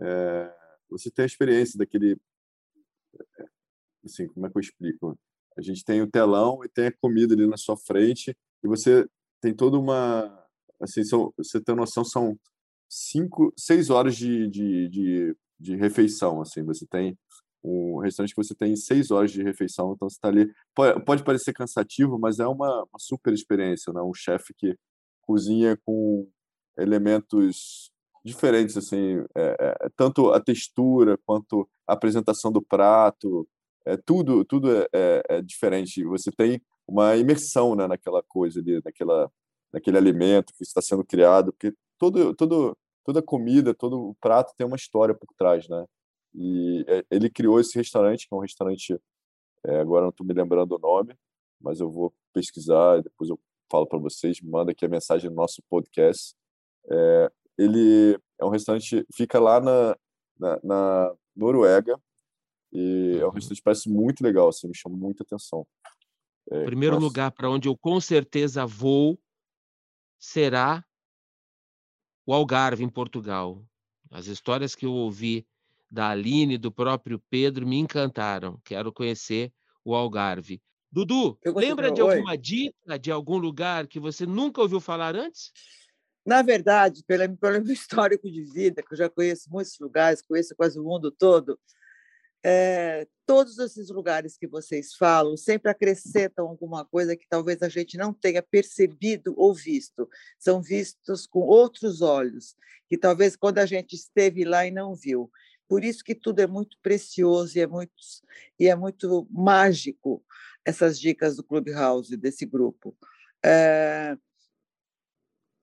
é, 0.00 0.54
você 0.88 1.10
tem 1.10 1.24
a 1.24 1.26
experiência 1.26 1.78
daquele. 1.78 2.18
Assim, 4.04 4.26
como 4.28 4.46
é 4.46 4.50
que 4.50 4.56
eu 4.56 4.60
explico? 4.60 5.18
A 5.56 5.62
gente 5.62 5.84
tem 5.84 6.02
o 6.02 6.10
telão 6.10 6.64
e 6.64 6.68
tem 6.68 6.86
a 6.86 6.92
comida 7.00 7.34
ali 7.34 7.46
na 7.46 7.56
sua 7.56 7.76
frente 7.76 8.36
e 8.62 8.68
você 8.68 9.06
tem 9.40 9.54
toda 9.54 9.78
uma. 9.78 10.38
Assim, 10.80 11.04
são, 11.04 11.32
você 11.36 11.60
tem 11.60 11.74
noção, 11.74 12.04
são 12.04 12.36
cinco, 12.88 13.52
seis 13.56 13.90
horas 13.90 14.16
de, 14.16 14.48
de, 14.48 14.88
de, 14.88 15.36
de 15.58 15.76
refeição. 15.76 16.40
Assim, 16.40 16.62
você 16.62 16.86
tem 16.86 17.16
um 17.64 17.98
restaurante 17.98 18.34
que 18.34 18.42
você 18.42 18.54
tem 18.54 18.74
seis 18.76 19.10
horas 19.10 19.30
de 19.30 19.42
refeição, 19.42 19.92
então 19.94 20.08
você 20.08 20.16
está 20.16 20.28
ali. 20.28 20.52
Pode, 20.74 21.04
pode, 21.04 21.24
parecer 21.24 21.52
cansativo, 21.52 22.18
mas 22.18 22.38
é 22.38 22.46
uma, 22.46 22.82
uma 22.82 22.98
super 22.98 23.32
experiência, 23.32 23.92
né? 23.92 24.00
Um 24.02 24.14
chefe 24.14 24.52
que 24.56 24.76
cozinha 25.22 25.78
com 25.84 26.28
elementos 26.76 27.90
diferentes, 28.24 28.76
assim, 28.76 29.24
é, 29.36 29.56
é, 29.60 29.88
tanto 29.96 30.30
a 30.30 30.40
textura 30.40 31.18
quanto 31.26 31.68
a 31.86 31.94
apresentação 31.94 32.52
do 32.52 32.62
prato, 32.62 33.46
é, 33.86 33.96
tudo 33.96 34.44
tudo 34.44 34.70
é, 34.76 34.88
é, 34.92 35.22
é 35.28 35.42
diferente. 35.42 36.04
Você 36.04 36.30
tem 36.30 36.60
uma 36.86 37.16
imersão 37.16 37.74
né, 37.74 37.86
naquela 37.86 38.22
coisa 38.22 38.60
ali, 38.60 38.80
naquela, 38.84 39.30
naquele 39.72 39.98
alimento 39.98 40.52
que 40.54 40.62
está 40.62 40.82
sendo 40.82 41.04
criado, 41.04 41.52
porque 41.52 41.74
todo, 41.98 42.34
todo, 42.34 42.76
toda 43.04 43.22
comida, 43.22 43.74
todo 43.74 44.16
prato 44.20 44.52
tem 44.56 44.66
uma 44.66 44.76
história 44.76 45.14
por 45.14 45.28
trás, 45.36 45.68
né? 45.68 45.84
E 46.34 46.84
é, 46.88 47.04
ele 47.10 47.30
criou 47.30 47.60
esse 47.60 47.76
restaurante, 47.76 48.28
que 48.28 48.34
é 48.34 48.36
um 48.36 48.40
restaurante, 48.40 48.98
agora 49.80 50.02
não 50.02 50.10
estou 50.10 50.26
me 50.26 50.34
lembrando 50.34 50.74
o 50.74 50.78
nome, 50.78 51.14
mas 51.60 51.80
eu 51.80 51.90
vou 51.90 52.12
pesquisar, 52.32 53.02
depois 53.02 53.30
eu 53.30 53.38
falo 53.70 53.86
para 53.86 53.98
vocês, 53.98 54.40
manda 54.42 54.72
aqui 54.72 54.84
a 54.84 54.88
mensagem 54.88 55.30
no 55.30 55.36
nosso 55.36 55.62
podcast. 55.70 56.34
É, 56.90 57.32
ele 57.56 58.18
é 58.38 58.44
um 58.44 58.50
restaurante, 58.50 59.06
fica 59.14 59.40
lá 59.40 59.60
na, 59.60 59.96
na, 60.38 60.60
na 60.62 61.14
Noruega, 61.34 61.98
e 62.72 63.18
é 63.20 63.24
um 63.24 63.28
uhum. 63.28 63.30
restaurante 63.34 63.58
que 63.58 63.64
parece 63.64 63.88
muito 63.88 64.22
legal, 64.22 64.48
assim, 64.48 64.68
me 64.68 64.74
chama 64.74 64.96
muita 64.96 65.22
atenção. 65.22 65.66
É, 66.50 66.64
Primeiro 66.64 66.96
nossa. 66.96 67.06
lugar 67.06 67.30
para 67.30 67.50
onde 67.50 67.68
eu 67.68 67.76
com 67.76 68.00
certeza 68.00 68.66
vou 68.66 69.18
será 70.18 70.84
o 72.24 72.32
Algarve, 72.32 72.82
em 72.82 72.88
Portugal. 72.88 73.62
As 74.10 74.26
histórias 74.26 74.74
que 74.74 74.86
eu 74.86 74.92
ouvi 74.92 75.46
da 75.90 76.10
Aline, 76.10 76.56
do 76.56 76.72
próprio 76.72 77.22
Pedro, 77.28 77.66
me 77.66 77.76
encantaram. 77.78 78.58
Quero 78.64 78.92
conhecer 78.92 79.52
o 79.84 79.94
Algarve. 79.94 80.62
Dudu, 80.90 81.38
lembra 81.44 81.90
de 81.90 82.00
alguma 82.00 82.36
dica 82.36 82.98
de 82.98 83.10
algum 83.10 83.38
lugar 83.38 83.86
que 83.86 83.98
você 83.98 84.26
nunca 84.26 84.60
ouviu 84.60 84.80
falar 84.80 85.16
antes? 85.16 85.50
Na 86.24 86.42
verdade, 86.42 87.02
pelo, 87.04 87.36
pelo 87.36 87.64
meu 87.64 87.72
histórico 87.74 88.30
de 88.30 88.42
vida, 88.42 88.82
que 88.82 88.92
eu 88.92 88.98
já 88.98 89.08
conheço 89.08 89.50
muitos 89.50 89.78
lugares, 89.80 90.22
conheço 90.22 90.54
quase 90.54 90.78
o 90.78 90.84
mundo 90.84 91.10
todo, 91.10 91.58
é, 92.44 93.06
todos 93.24 93.58
esses 93.58 93.88
lugares 93.88 94.36
que 94.36 94.46
vocês 94.46 94.94
falam 94.94 95.36
sempre 95.36 95.70
acrescentam 95.70 96.48
alguma 96.48 96.84
coisa 96.84 97.16
que 97.16 97.26
talvez 97.28 97.62
a 97.62 97.68
gente 97.68 97.96
não 97.96 98.12
tenha 98.12 98.42
percebido 98.42 99.34
ou 99.36 99.54
visto. 99.54 100.08
São 100.38 100.60
vistos 100.60 101.26
com 101.26 101.40
outros 101.40 102.02
olhos, 102.02 102.56
que 102.88 102.98
talvez 102.98 103.36
quando 103.36 103.58
a 103.58 103.66
gente 103.66 103.94
esteve 103.94 104.44
lá 104.44 104.66
e 104.66 104.70
não 104.70 104.94
viu. 104.94 105.30
Por 105.68 105.84
isso 105.84 106.04
que 106.04 106.14
tudo 106.14 106.40
é 106.40 106.46
muito 106.46 106.76
precioso 106.82 107.56
e 107.56 107.60
é 107.60 107.66
muito, 107.66 107.94
e 108.58 108.68
é 108.68 108.74
muito 108.74 109.26
mágico, 109.30 110.22
essas 110.64 110.98
dicas 110.98 111.36
do 111.36 111.44
Clubhouse, 111.44 112.16
desse 112.16 112.44
grupo. 112.44 112.96
É, 113.44 114.16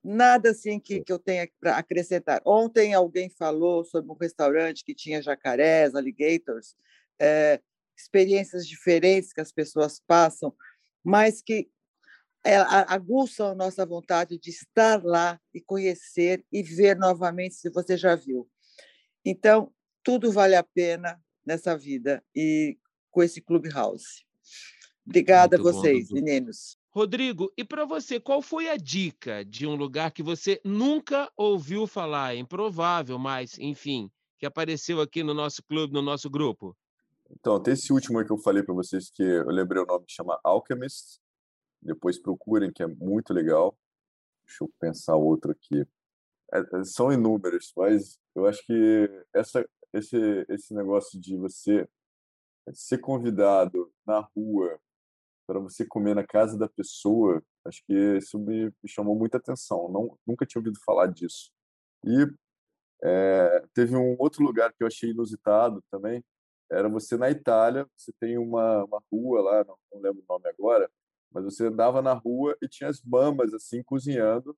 nada 0.03 0.51
assim 0.51 0.79
que, 0.79 1.01
que 1.01 1.11
eu 1.11 1.19
tenha 1.19 1.49
para 1.59 1.77
acrescentar. 1.77 2.41
Ontem 2.45 2.93
alguém 2.93 3.29
falou 3.29 3.83
sobre 3.83 4.11
um 4.11 4.15
restaurante 4.15 4.83
que 4.83 4.95
tinha 4.95 5.21
jacarés, 5.21 5.95
alligators, 5.95 6.75
é, 7.19 7.61
experiências 7.97 8.67
diferentes 8.67 9.33
que 9.33 9.41
as 9.41 9.51
pessoas 9.51 10.01
passam, 10.07 10.55
mas 11.03 11.41
que 11.41 11.69
é, 12.43 12.55
aguçam 12.55 13.49
a 13.49 13.55
nossa 13.55 13.85
vontade 13.85 14.39
de 14.39 14.49
estar 14.49 15.03
lá 15.03 15.39
e 15.53 15.59
conhecer 15.59 16.45
e 16.51 16.63
ver 16.63 16.95
novamente 16.95 17.55
se 17.55 17.69
você 17.69 17.97
já 17.97 18.15
viu. 18.15 18.49
Então, 19.25 19.73
tudo 20.01 20.31
vale 20.31 20.55
a 20.55 20.63
pena 20.63 21.21
nessa 21.45 21.77
vida 21.77 22.23
e 22.33 22.77
com 23.11 23.21
esse 23.21 23.41
Clubhouse. 23.41 24.23
Obrigada 25.05 25.57
Muito 25.57 25.67
a 25.67 25.73
vocês, 25.73 26.07
bom, 26.07 26.15
meninos. 26.15 26.78
Rodrigo, 26.91 27.53
e 27.55 27.63
para 27.63 27.85
você, 27.85 28.19
qual 28.19 28.41
foi 28.41 28.67
a 28.67 28.75
dica 28.75 29.45
de 29.45 29.67
um 29.67 29.75
lugar 29.75 30.11
que 30.11 30.23
você 30.23 30.59
nunca 30.65 31.31
ouviu 31.37 31.85
falar? 31.85 32.35
Improvável, 32.35 33.19
mas, 33.19 33.59
enfim, 33.59 34.11
que 34.39 34.45
apareceu 34.45 34.99
aqui 34.99 35.21
no 35.21 35.33
nosso 35.33 35.61
clube, 35.63 35.93
no 35.93 36.01
nosso 36.01 36.29
grupo? 36.29 36.75
Então, 37.29 37.61
tem 37.61 37.75
esse 37.75 37.93
último 37.93 38.25
que 38.25 38.31
eu 38.31 38.39
falei 38.39 38.63
para 38.63 38.73
vocês, 38.73 39.11
que 39.11 39.21
eu 39.21 39.49
lembrei 39.49 39.83
o 39.83 39.85
nome, 39.85 40.05
que 40.05 40.13
chama 40.13 40.39
Alchemist. 40.43 41.19
Depois 41.79 42.19
procurem, 42.19 42.71
que 42.71 42.81
é 42.81 42.87
muito 42.87 43.33
legal. 43.33 43.77
Deixa 44.47 44.63
eu 44.63 44.71
pensar 44.79 45.15
outro 45.15 45.51
aqui. 45.51 45.85
É, 46.51 46.59
é 46.59 46.83
são 46.83 47.13
inúmeros, 47.13 47.71
mas 47.77 48.19
eu 48.33 48.47
acho 48.47 48.65
que 48.65 49.25
essa, 49.31 49.63
esse, 49.93 50.17
esse 50.49 50.73
negócio 50.73 51.21
de 51.21 51.37
você 51.37 51.87
ser 52.73 52.97
convidado 52.97 53.93
na 54.05 54.19
rua 54.35 54.79
para 55.49 55.59
você 55.59 55.83
comer 55.83 56.13
na 56.13 56.23
casa 56.23 56.55
da 56.55 56.69
pessoa, 56.69 57.41
acho 57.65 57.83
que 57.87 58.17
isso 58.17 58.37
me, 58.37 58.65
me 58.65 58.87
chamou 58.87 59.15
muita 59.15 59.37
atenção. 59.37 59.89
Não, 59.91 60.15
nunca 60.25 60.45
tinha 60.45 60.59
ouvido 60.59 60.79
falar 60.85 61.07
disso. 61.07 61.49
E 62.05 62.27
é, 63.03 63.65
teve 63.73 63.95
um 63.95 64.15
outro 64.19 64.43
lugar 64.43 64.71
que 64.71 64.83
eu 64.83 64.87
achei 64.87 65.09
inusitado 65.09 65.83
também, 65.89 66.23
era 66.71 66.87
você 66.87 67.17
na 67.17 67.31
Itália, 67.31 67.87
você 67.97 68.13
tem 68.19 68.37
uma, 68.37 68.83
uma 68.83 69.01
rua 69.11 69.41
lá, 69.41 69.63
não, 69.63 69.75
não 69.91 69.99
lembro 69.99 70.21
o 70.21 70.31
nome 70.31 70.47
agora, 70.47 70.87
mas 71.31 71.43
você 71.43 71.65
andava 71.65 71.99
na 71.99 72.13
rua 72.13 72.55
e 72.61 72.67
tinha 72.67 72.87
as 72.87 73.01
mamas 73.01 73.51
assim 73.51 73.81
cozinhando 73.81 74.55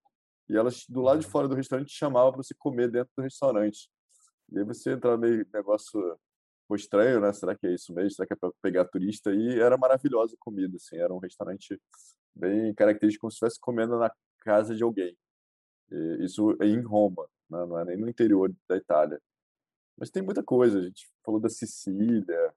e 0.49 0.57
elas 0.57 0.83
do 0.89 0.99
lado 0.99 1.21
de 1.21 1.25
uhum. 1.25 1.31
fora 1.31 1.47
do 1.47 1.55
restaurante 1.55 1.93
chamavam 1.93 2.33
para 2.33 2.43
você 2.43 2.53
comer 2.53 2.91
dentro 2.91 3.13
do 3.15 3.23
restaurante. 3.23 3.89
E 4.51 4.59
aí 4.59 4.65
você 4.65 4.91
entrava 4.91 5.17
meio 5.17 5.47
negócio 5.53 6.19
ficou 6.71 6.75
estranho, 6.75 7.19
né? 7.19 7.33
Será 7.33 7.55
que 7.55 7.67
é 7.67 7.73
isso 7.73 7.93
mesmo? 7.93 8.11
Será 8.11 8.25
que 8.25 8.33
é 8.33 8.35
para 8.35 8.51
pegar 8.61 8.85
turista? 8.85 9.33
E 9.33 9.59
era 9.59 9.77
maravilhosa 9.77 10.35
a 10.35 10.43
comida, 10.43 10.75
assim. 10.77 10.97
Era 10.97 11.13
um 11.13 11.19
restaurante 11.19 11.79
bem 12.35 12.73
característico, 12.73 13.21
como 13.21 13.31
se 13.31 13.35
estivesse 13.35 13.59
comendo 13.59 13.97
na 13.97 14.11
casa 14.39 14.75
de 14.75 14.83
alguém. 14.83 15.15
E 15.91 16.25
isso 16.25 16.55
é 16.61 16.65
em 16.65 16.81
Roma, 16.81 17.27
né? 17.49 17.65
não 17.65 17.77
é 17.77 17.85
nem 17.85 17.97
no 17.97 18.09
interior 18.09 18.53
da 18.69 18.77
Itália. 18.77 19.19
Mas 19.97 20.09
tem 20.09 20.23
muita 20.23 20.41
coisa. 20.41 20.79
A 20.79 20.81
gente 20.81 21.09
falou 21.23 21.39
da 21.39 21.49
Sicília. 21.49 22.53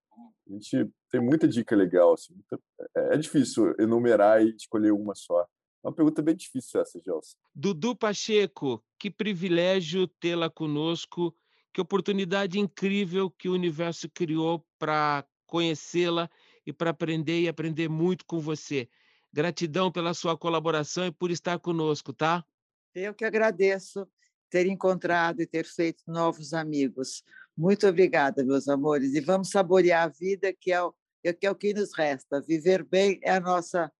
A 0.49 0.53
gente 0.53 0.91
tem 1.11 1.21
muita 1.21 1.49
dica 1.49 1.75
legal. 1.75 2.15
Assim, 2.15 2.35
muita... 2.35 2.59
É, 2.97 3.15
é 3.15 3.19
difícil 3.19 3.75
enumerar 3.79 4.43
e 4.43 4.55
escolher 4.55 4.93
uma 4.93 5.15
só. 5.15 5.43
É 5.43 5.89
uma 5.89 5.95
pergunta 5.95 6.23
bem 6.23 6.37
difícil 6.37 6.81
essa, 6.81 6.99
Gelson. 7.01 7.37
Dudu 7.55 7.95
Pacheco, 7.95 8.83
que 8.99 9.11
privilégio 9.11 10.07
tê-la 10.07 10.49
conosco 10.49 11.37
que 11.75 11.81
oportunidade 11.81 12.57
incrível 12.57 13.29
que 13.29 13.49
o 13.49 13.53
universo 13.53 14.09
criou 14.09 14.65
para 14.79 15.27
conhecê-la 15.45 16.31
e 16.65 16.73
para 16.73 16.91
aprender 16.91 17.41
e 17.41 17.49
aprender 17.49 17.89
muito 17.89 18.25
com 18.25 18.39
você. 18.39 18.89
Gratidão 19.33 19.91
pela 19.91 20.15
sua 20.15 20.39
colaboração 20.39 21.05
e 21.05 21.11
por 21.11 21.33
estar 21.33 21.59
conosco, 21.59 22.13
tá? 22.13 22.45
Eu 22.95 23.13
que 23.13 23.25
agradeço 23.25 24.09
ter 24.49 24.69
encontrado 24.69 25.43
e 25.43 25.47
ter 25.47 25.67
feito 25.67 26.05
novos 26.07 26.55
amigos. 26.55 27.25
Muito 27.57 27.89
obrigada, 27.89 28.45
meus 28.45 28.69
amores. 28.69 29.13
E 29.15 29.21
vamos 29.21 29.51
saborear 29.51 30.05
a 30.05 30.09
vida, 30.09 30.53
que 30.53 30.71
é 30.71 30.81
o, 30.81 30.95
que, 31.41 31.45
é 31.45 31.51
o 31.51 31.57
que 31.57 31.75
nos 31.75 31.93
resta. 31.93 32.41
Viver 32.41 32.85
bem 32.85 33.19
é, 33.21 33.33
a 33.33 33.41
nossa, 33.41 33.91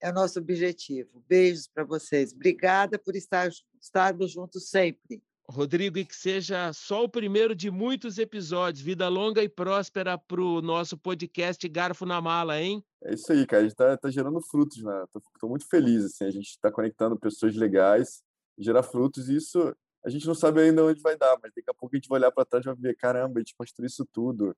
é 0.00 0.08
o 0.08 0.14
nosso 0.14 0.38
objetivo. 0.38 1.22
Beijos 1.28 1.68
para 1.68 1.84
vocês. 1.84 2.32
Obrigada 2.32 2.98
por 2.98 3.14
estar, 3.14 3.50
estarmos 3.78 4.32
juntos 4.32 4.70
sempre. 4.70 5.22
Rodrigo, 5.50 5.98
e 5.98 6.04
que 6.04 6.14
seja 6.14 6.70
só 6.74 7.04
o 7.04 7.08
primeiro 7.08 7.54
de 7.54 7.70
muitos 7.70 8.18
episódios. 8.18 8.84
Vida 8.84 9.08
longa 9.08 9.42
e 9.42 9.48
próspera 9.48 10.18
para 10.18 10.42
o 10.42 10.60
nosso 10.60 10.98
podcast 10.98 11.66
Garfo 11.68 12.04
na 12.04 12.20
Mala, 12.20 12.60
hein? 12.60 12.84
É 13.02 13.14
isso 13.14 13.32
aí, 13.32 13.46
cara. 13.46 13.60
A 13.60 13.64
gente 13.64 13.72
está 13.72 13.96
tá 13.96 14.10
gerando 14.10 14.40
frutos, 14.42 14.82
né? 14.82 15.04
Tô, 15.40 15.48
muito 15.48 15.66
feliz, 15.66 16.04
assim. 16.04 16.24
A 16.24 16.30
gente 16.30 16.50
está 16.50 16.70
conectando 16.70 17.18
pessoas 17.18 17.56
legais, 17.56 18.22
gerar 18.58 18.82
frutos. 18.82 19.30
E 19.30 19.36
isso 19.36 19.74
a 20.04 20.10
gente 20.10 20.26
não 20.26 20.34
sabe 20.34 20.60
ainda 20.60 20.84
onde 20.84 21.00
vai 21.00 21.16
dar, 21.16 21.38
mas 21.42 21.50
daqui 21.56 21.70
a 21.70 21.74
pouco 21.74 21.96
a 21.96 21.98
gente 21.98 22.08
vai 22.08 22.18
olhar 22.18 22.30
para 22.30 22.44
trás 22.44 22.64
e 22.64 22.68
vai 22.68 22.76
ver, 22.76 22.96
caramba, 22.96 23.38
a 23.38 23.40
gente 23.40 23.54
construiu 23.56 23.86
isso 23.86 24.06
tudo. 24.12 24.54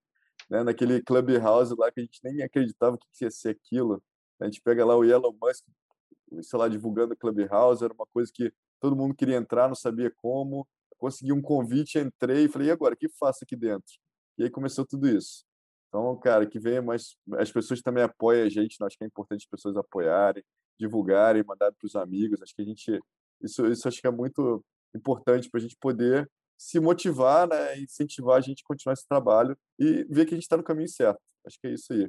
Né? 0.49 0.65
Naquele 0.65 1.01
Clubhouse 1.03 1.73
lá 1.79 1.91
que 1.93 2.01
a 2.01 2.03
gente 2.03 2.19
nem 2.25 2.43
acreditava 2.43 2.99
que 2.99 3.25
ia 3.25 3.31
ser 3.31 3.51
aquilo. 3.51 4.03
A 4.41 4.47
gente 4.47 4.61
pega 4.61 4.85
lá 4.85 4.97
o 4.97 5.05
Elon 5.05 5.33
Musk, 5.41 5.65
sei 6.43 6.59
lá, 6.59 6.67
divulgando 6.69 7.15
o 7.15 7.17
Clubhouse, 7.17 7.85
era 7.85 7.95
uma 7.95 8.07
coisa 8.07 8.31
que 8.35 8.53
todo 8.81 8.97
mundo 8.97 9.15
queria 9.15 9.37
entrar, 9.37 9.69
não 9.69 9.75
sabia 9.77 10.11
como 10.17 10.67
consegui 11.01 11.33
um 11.33 11.41
convite, 11.43 11.99
entrei 11.99 12.45
e 12.45 12.49
falei, 12.49 12.69
e 12.69 12.71
agora, 12.71 12.95
o 12.95 12.97
que 12.97 13.09
faço 13.09 13.41
aqui 13.43 13.57
dentro? 13.57 13.95
E 14.39 14.45
aí 14.45 14.51
começou 14.51 14.87
tudo 14.87 15.09
isso. 15.09 15.45
Então, 15.89 16.17
cara, 16.21 16.47
que 16.47 16.61
venha 16.61 16.81
mais. 16.81 17.17
As 17.39 17.51
pessoas 17.51 17.83
também 17.83 18.05
apoiam 18.05 18.47
a 18.47 18.49
gente, 18.49 18.77
né? 18.81 18.87
acho 18.87 18.97
que 18.97 19.03
é 19.03 19.07
importante 19.07 19.43
as 19.43 19.51
pessoas 19.51 19.77
apoiarem, 19.77 20.45
divulgarem, 20.79 21.43
mandarem 21.43 21.75
para 21.77 21.87
os 21.87 21.97
amigos. 21.97 22.41
Acho 22.41 22.55
que 22.55 22.63
a 22.63 22.65
gente. 22.65 23.01
Isso, 23.43 23.67
isso 23.67 23.89
acho 23.89 24.01
que 24.01 24.07
é 24.07 24.11
muito 24.11 24.65
importante 24.95 25.49
para 25.51 25.59
a 25.59 25.63
gente 25.63 25.77
poder 25.81 26.31
se 26.57 26.79
motivar, 26.79 27.49
né? 27.49 27.81
incentivar 27.81 28.37
a 28.37 28.41
gente 28.41 28.63
a 28.63 28.69
continuar 28.69 28.93
esse 28.93 29.09
trabalho 29.09 29.57
e 29.79 30.05
ver 30.05 30.27
que 30.27 30.35
a 30.35 30.37
gente 30.37 30.45
está 30.45 30.57
no 30.57 30.63
caminho 30.63 30.89
certo. 30.89 31.21
Acho 31.47 31.59
que 31.59 31.67
é 31.67 31.73
isso 31.73 31.93
aí. 31.93 32.09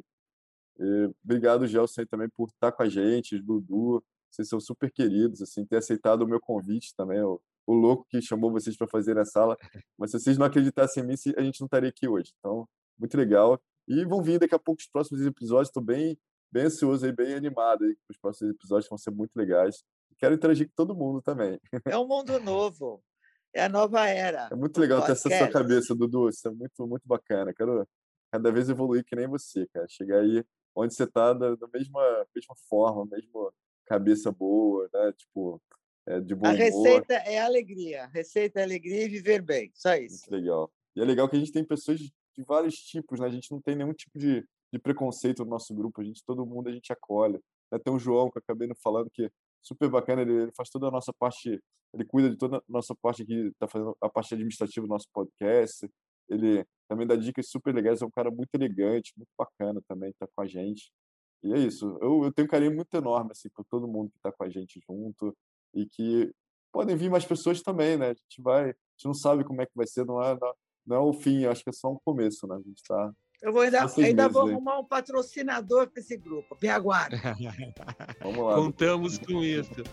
E, 0.80 1.12
obrigado, 1.24 1.66
Gelson, 1.66 2.06
também 2.06 2.30
por 2.30 2.50
estar 2.50 2.72
com 2.72 2.84
a 2.84 2.90
gente, 2.90 3.40
Dudu. 3.40 4.04
Vocês 4.30 4.48
são 4.48 4.60
super 4.60 4.92
queridos, 4.92 5.42
assim, 5.42 5.66
ter 5.66 5.78
aceitado 5.78 6.22
o 6.22 6.28
meu 6.28 6.40
convite 6.40 6.94
também. 6.96 7.20
Eu 7.20 7.42
o 7.66 7.74
louco 7.74 8.06
que 8.10 8.22
chamou 8.22 8.52
vocês 8.52 8.76
para 8.76 8.88
fazer 8.88 9.18
a 9.18 9.26
sala. 9.26 9.58
Mas 9.98 10.12
se 10.12 10.20
vocês 10.20 10.38
não 10.38 10.46
acreditassem 10.46 11.04
em 11.04 11.08
mim, 11.08 11.14
a 11.38 11.42
gente 11.42 11.60
não 11.60 11.66
estaria 11.66 11.90
aqui 11.90 12.08
hoje. 12.08 12.34
Então, 12.40 12.68
muito 12.98 13.16
legal. 13.18 13.62
E 13.88 14.06
vão 14.06 14.22
vir 14.22 14.40
daqui 14.40 14.56
a 14.56 14.60
pouco 14.60 14.82
os 14.82 14.88
próximos 14.88 15.26
episódios. 15.26 15.70
Estou 15.70 15.84
bem, 15.84 16.18
bem 16.52 16.66
ansioso 16.66 17.06
e 17.06 17.12
bem 17.12 17.34
animado 17.34 17.84
aí. 17.84 17.96
Os 18.10 18.18
próximos 18.18 18.54
episódios 18.54 18.90
vão 18.90 18.98
ser 18.98 19.12
muito 19.12 19.32
legais. 19.36 19.84
Quero 20.18 20.36
interagir 20.36 20.68
com 20.68 20.74
todo 20.76 20.96
mundo 20.96 21.22
também. 21.22 21.60
É 21.88 21.98
um 21.98 22.08
mundo 22.08 22.40
novo. 22.40 23.02
É 23.54 23.66
a 23.66 23.70
nova 23.70 24.08
era. 24.08 24.50
É 24.52 24.56
muito 24.56 24.80
legal 24.80 25.04
ter 25.06 25.12
essa 25.14 25.30
sua 25.30 25.50
cabeça, 25.50 25.96
Dudu. 25.96 26.30
Isso 26.30 26.48
é 26.48 26.52
muito, 26.52 26.88
muito 26.88 27.08
bacana. 27.08 27.54
Quero 27.54 27.86
cada 28.32 28.52
vez 28.52 28.70
evoluir 28.70 29.04
que 29.04 29.16
nem 29.16 29.28
você, 29.28 29.68
cara. 29.74 29.86
Chegar 29.90 30.20
aí 30.20 30.44
onde 30.76 30.94
você 30.94 31.04
está 31.04 31.34
da, 31.34 31.56
da 31.56 31.68
mesma, 31.74 32.26
mesma 32.34 32.56
forma, 32.70 33.06
mesma 33.12 33.52
cabeça 33.86 34.32
boa, 34.32 34.90
né? 34.94 35.12
Tipo, 35.14 35.62
é 36.08 36.20
de 36.20 36.36
bom 36.36 36.48
A 36.48 36.52
receita 36.52 37.14
humor. 37.14 37.24
é 37.28 37.40
alegria. 37.40 38.04
A 38.04 38.08
receita 38.08 38.60
é 38.60 38.64
alegria 38.64 39.06
e 39.06 39.10
viver 39.10 39.42
bem. 39.42 39.72
Só 39.74 39.96
isso. 39.96 40.26
Muito 40.30 40.42
legal. 40.42 40.72
E 40.96 41.02
é 41.02 41.06
legal 41.06 41.30
que 41.30 41.36
a 41.36 41.40
gente 41.40 41.52
tem 41.52 41.64
pessoas 41.64 42.00
de, 42.00 42.12
de 42.36 42.44
vários 42.44 42.76
tipos, 42.76 43.20
né? 43.20 43.28
A 43.28 43.30
gente 43.30 43.52
não 43.52 43.62
tem 43.62 43.76
nenhum 43.76 43.94
tipo 43.94 44.18
de, 44.18 44.46
de 44.74 44.80
preconceito 44.80 45.44
no 45.44 45.52
nosso 45.52 45.74
grupo. 45.74 46.02
A 46.02 46.04
gente, 46.04 46.24
todo 46.26 46.46
mundo, 46.46 46.70
a 46.70 46.72
gente 46.72 46.92
acolhe. 46.92 47.40
Tem 47.84 47.94
o 47.94 48.00
João, 48.00 48.30
que 48.30 48.38
eu 48.38 48.42
acabei 48.44 48.68
não 48.68 48.76
falando, 48.76 49.10
que 49.10 49.26
é 49.26 49.30
super 49.62 49.90
bacana. 49.90 50.22
Ele, 50.24 50.34
ele 50.44 50.52
faz 50.52 50.70
toda 50.70 50.88
a 50.88 50.92
nossa 50.92 51.14
parte, 51.14 51.62
ele 51.94 52.04
cuida 52.06 52.30
de 52.30 52.38
toda 52.38 52.58
a 52.58 52.64
nossa 52.68 52.96
parte 52.96 53.22
aqui, 53.24 53.34
está 53.48 53.68
fazendo 53.68 53.96
a 54.02 54.10
parte 54.10 54.34
administrativa 54.34 54.86
do 54.86 54.90
nosso 54.90 55.08
podcast. 55.14 55.90
Ele 56.28 56.66
também 56.90 57.08
dá 57.08 57.16
dicas 57.16 57.48
super 57.48 57.74
legais. 57.74 58.02
É 58.02 58.06
um 58.06 58.12
cara 58.12 58.30
muito 58.32 58.50
elegante, 58.54 59.14
muito 59.16 59.30
bacana 59.38 59.82
também, 59.88 60.10
está 60.10 60.28
com 60.36 60.42
a 60.42 60.48
gente. 60.48 60.92
E 61.44 61.54
é 61.54 61.60
isso. 61.60 61.98
Eu, 62.02 62.24
eu 62.26 62.34
tenho 62.34 62.48
um 62.48 62.52
carinho 62.52 62.76
muito 62.76 62.94
enorme 62.96 63.32
assim, 63.32 63.50
por 63.50 63.64
todo 63.66 63.88
mundo 63.88 64.10
que 64.12 64.18
está 64.18 64.32
com 64.32 64.44
a 64.44 64.50
gente 64.50 64.80
junto 64.88 65.36
e 65.74 65.86
que 65.86 66.32
podem 66.72 66.96
vir 66.96 67.10
mais 67.10 67.26
pessoas 67.26 67.62
também, 67.62 67.98
né? 67.98 68.08
A 68.08 68.14
gente 68.14 68.42
vai, 68.42 68.64
a 68.64 68.68
gente 68.68 69.06
não 69.06 69.14
sabe 69.14 69.44
como 69.44 69.62
é 69.62 69.66
que 69.66 69.76
vai 69.76 69.88
ser, 69.88 70.06
não 70.06 70.22
é, 70.22 70.38
não 70.86 70.96
é 70.96 71.00
o 71.00 71.14
fim, 71.14 71.46
acho 71.46 71.64
que 71.64 71.70
é 71.70 71.74
só 71.74 71.92
um 71.92 72.00
começo, 72.04 72.48
né? 72.48 72.56
A 72.56 72.62
gente 72.62 72.78
está 72.78 73.12
eu 73.42 73.52
vou 73.52 73.64
ainda, 73.64 73.88
ainda 73.98 74.30
vou 74.30 74.48
arrumar 74.48 74.78
um 74.78 74.86
patrocinador 74.86 75.90
para 75.90 76.00
esse 76.00 76.16
grupo. 76.16 76.56
Me 76.62 76.70
aguarde. 76.70 77.16
Vamos 78.22 78.46
lá. 78.46 78.56
Contamos 78.56 79.18
com 79.18 79.44
isso. 79.44 79.84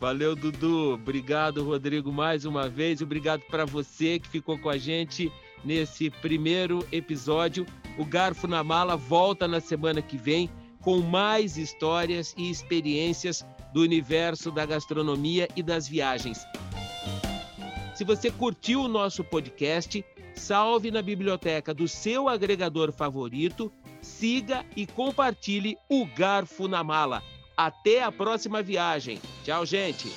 Valeu, 0.00 0.34
Dudu. 0.34 0.94
Obrigado, 0.94 1.62
Rodrigo, 1.62 2.12
mais 2.12 2.44
uma 2.44 2.68
vez. 2.68 3.00
Obrigado 3.00 3.42
para 3.48 3.64
você 3.64 4.18
que 4.18 4.28
ficou 4.28 4.58
com 4.58 4.68
a 4.68 4.76
gente 4.76 5.32
nesse 5.64 6.10
primeiro 6.10 6.86
episódio. 6.90 7.64
O 7.96 8.04
Garfo 8.04 8.48
na 8.48 8.64
Mala 8.64 8.96
volta 8.96 9.46
na 9.46 9.60
semana 9.60 10.02
que 10.02 10.18
vem 10.18 10.50
com 10.82 10.98
mais 10.98 11.56
histórias 11.56 12.34
e 12.36 12.50
experiências 12.50 13.46
do 13.76 13.82
universo 13.82 14.50
da 14.50 14.64
gastronomia 14.64 15.46
e 15.54 15.62
das 15.62 15.86
viagens. 15.86 16.46
Se 17.94 18.04
você 18.04 18.30
curtiu 18.30 18.80
o 18.80 18.88
nosso 18.88 19.22
podcast, 19.22 20.02
salve 20.34 20.90
na 20.90 21.02
biblioteca 21.02 21.74
do 21.74 21.86
seu 21.86 22.26
agregador 22.26 22.90
favorito, 22.90 23.70
siga 24.00 24.64
e 24.74 24.86
compartilhe 24.86 25.76
o 25.90 26.06
Garfo 26.06 26.66
na 26.66 26.82
Mala. 26.82 27.22
Até 27.54 28.02
a 28.02 28.10
próxima 28.10 28.62
viagem. 28.62 29.20
Tchau, 29.44 29.66
gente. 29.66 30.10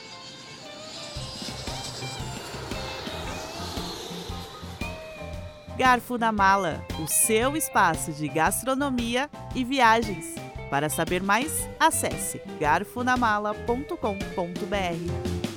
Garfo 5.77 6.17
na 6.17 6.31
Mala, 6.31 6.81
o 7.03 7.07
seu 7.07 7.57
espaço 7.57 8.13
de 8.13 8.29
gastronomia 8.29 9.29
e 9.53 9.65
viagens. 9.65 10.48
Para 10.69 10.89
saber 10.89 11.23
mais, 11.23 11.69
acesse 11.79 12.41
garfonamala.com.br. 12.59 15.48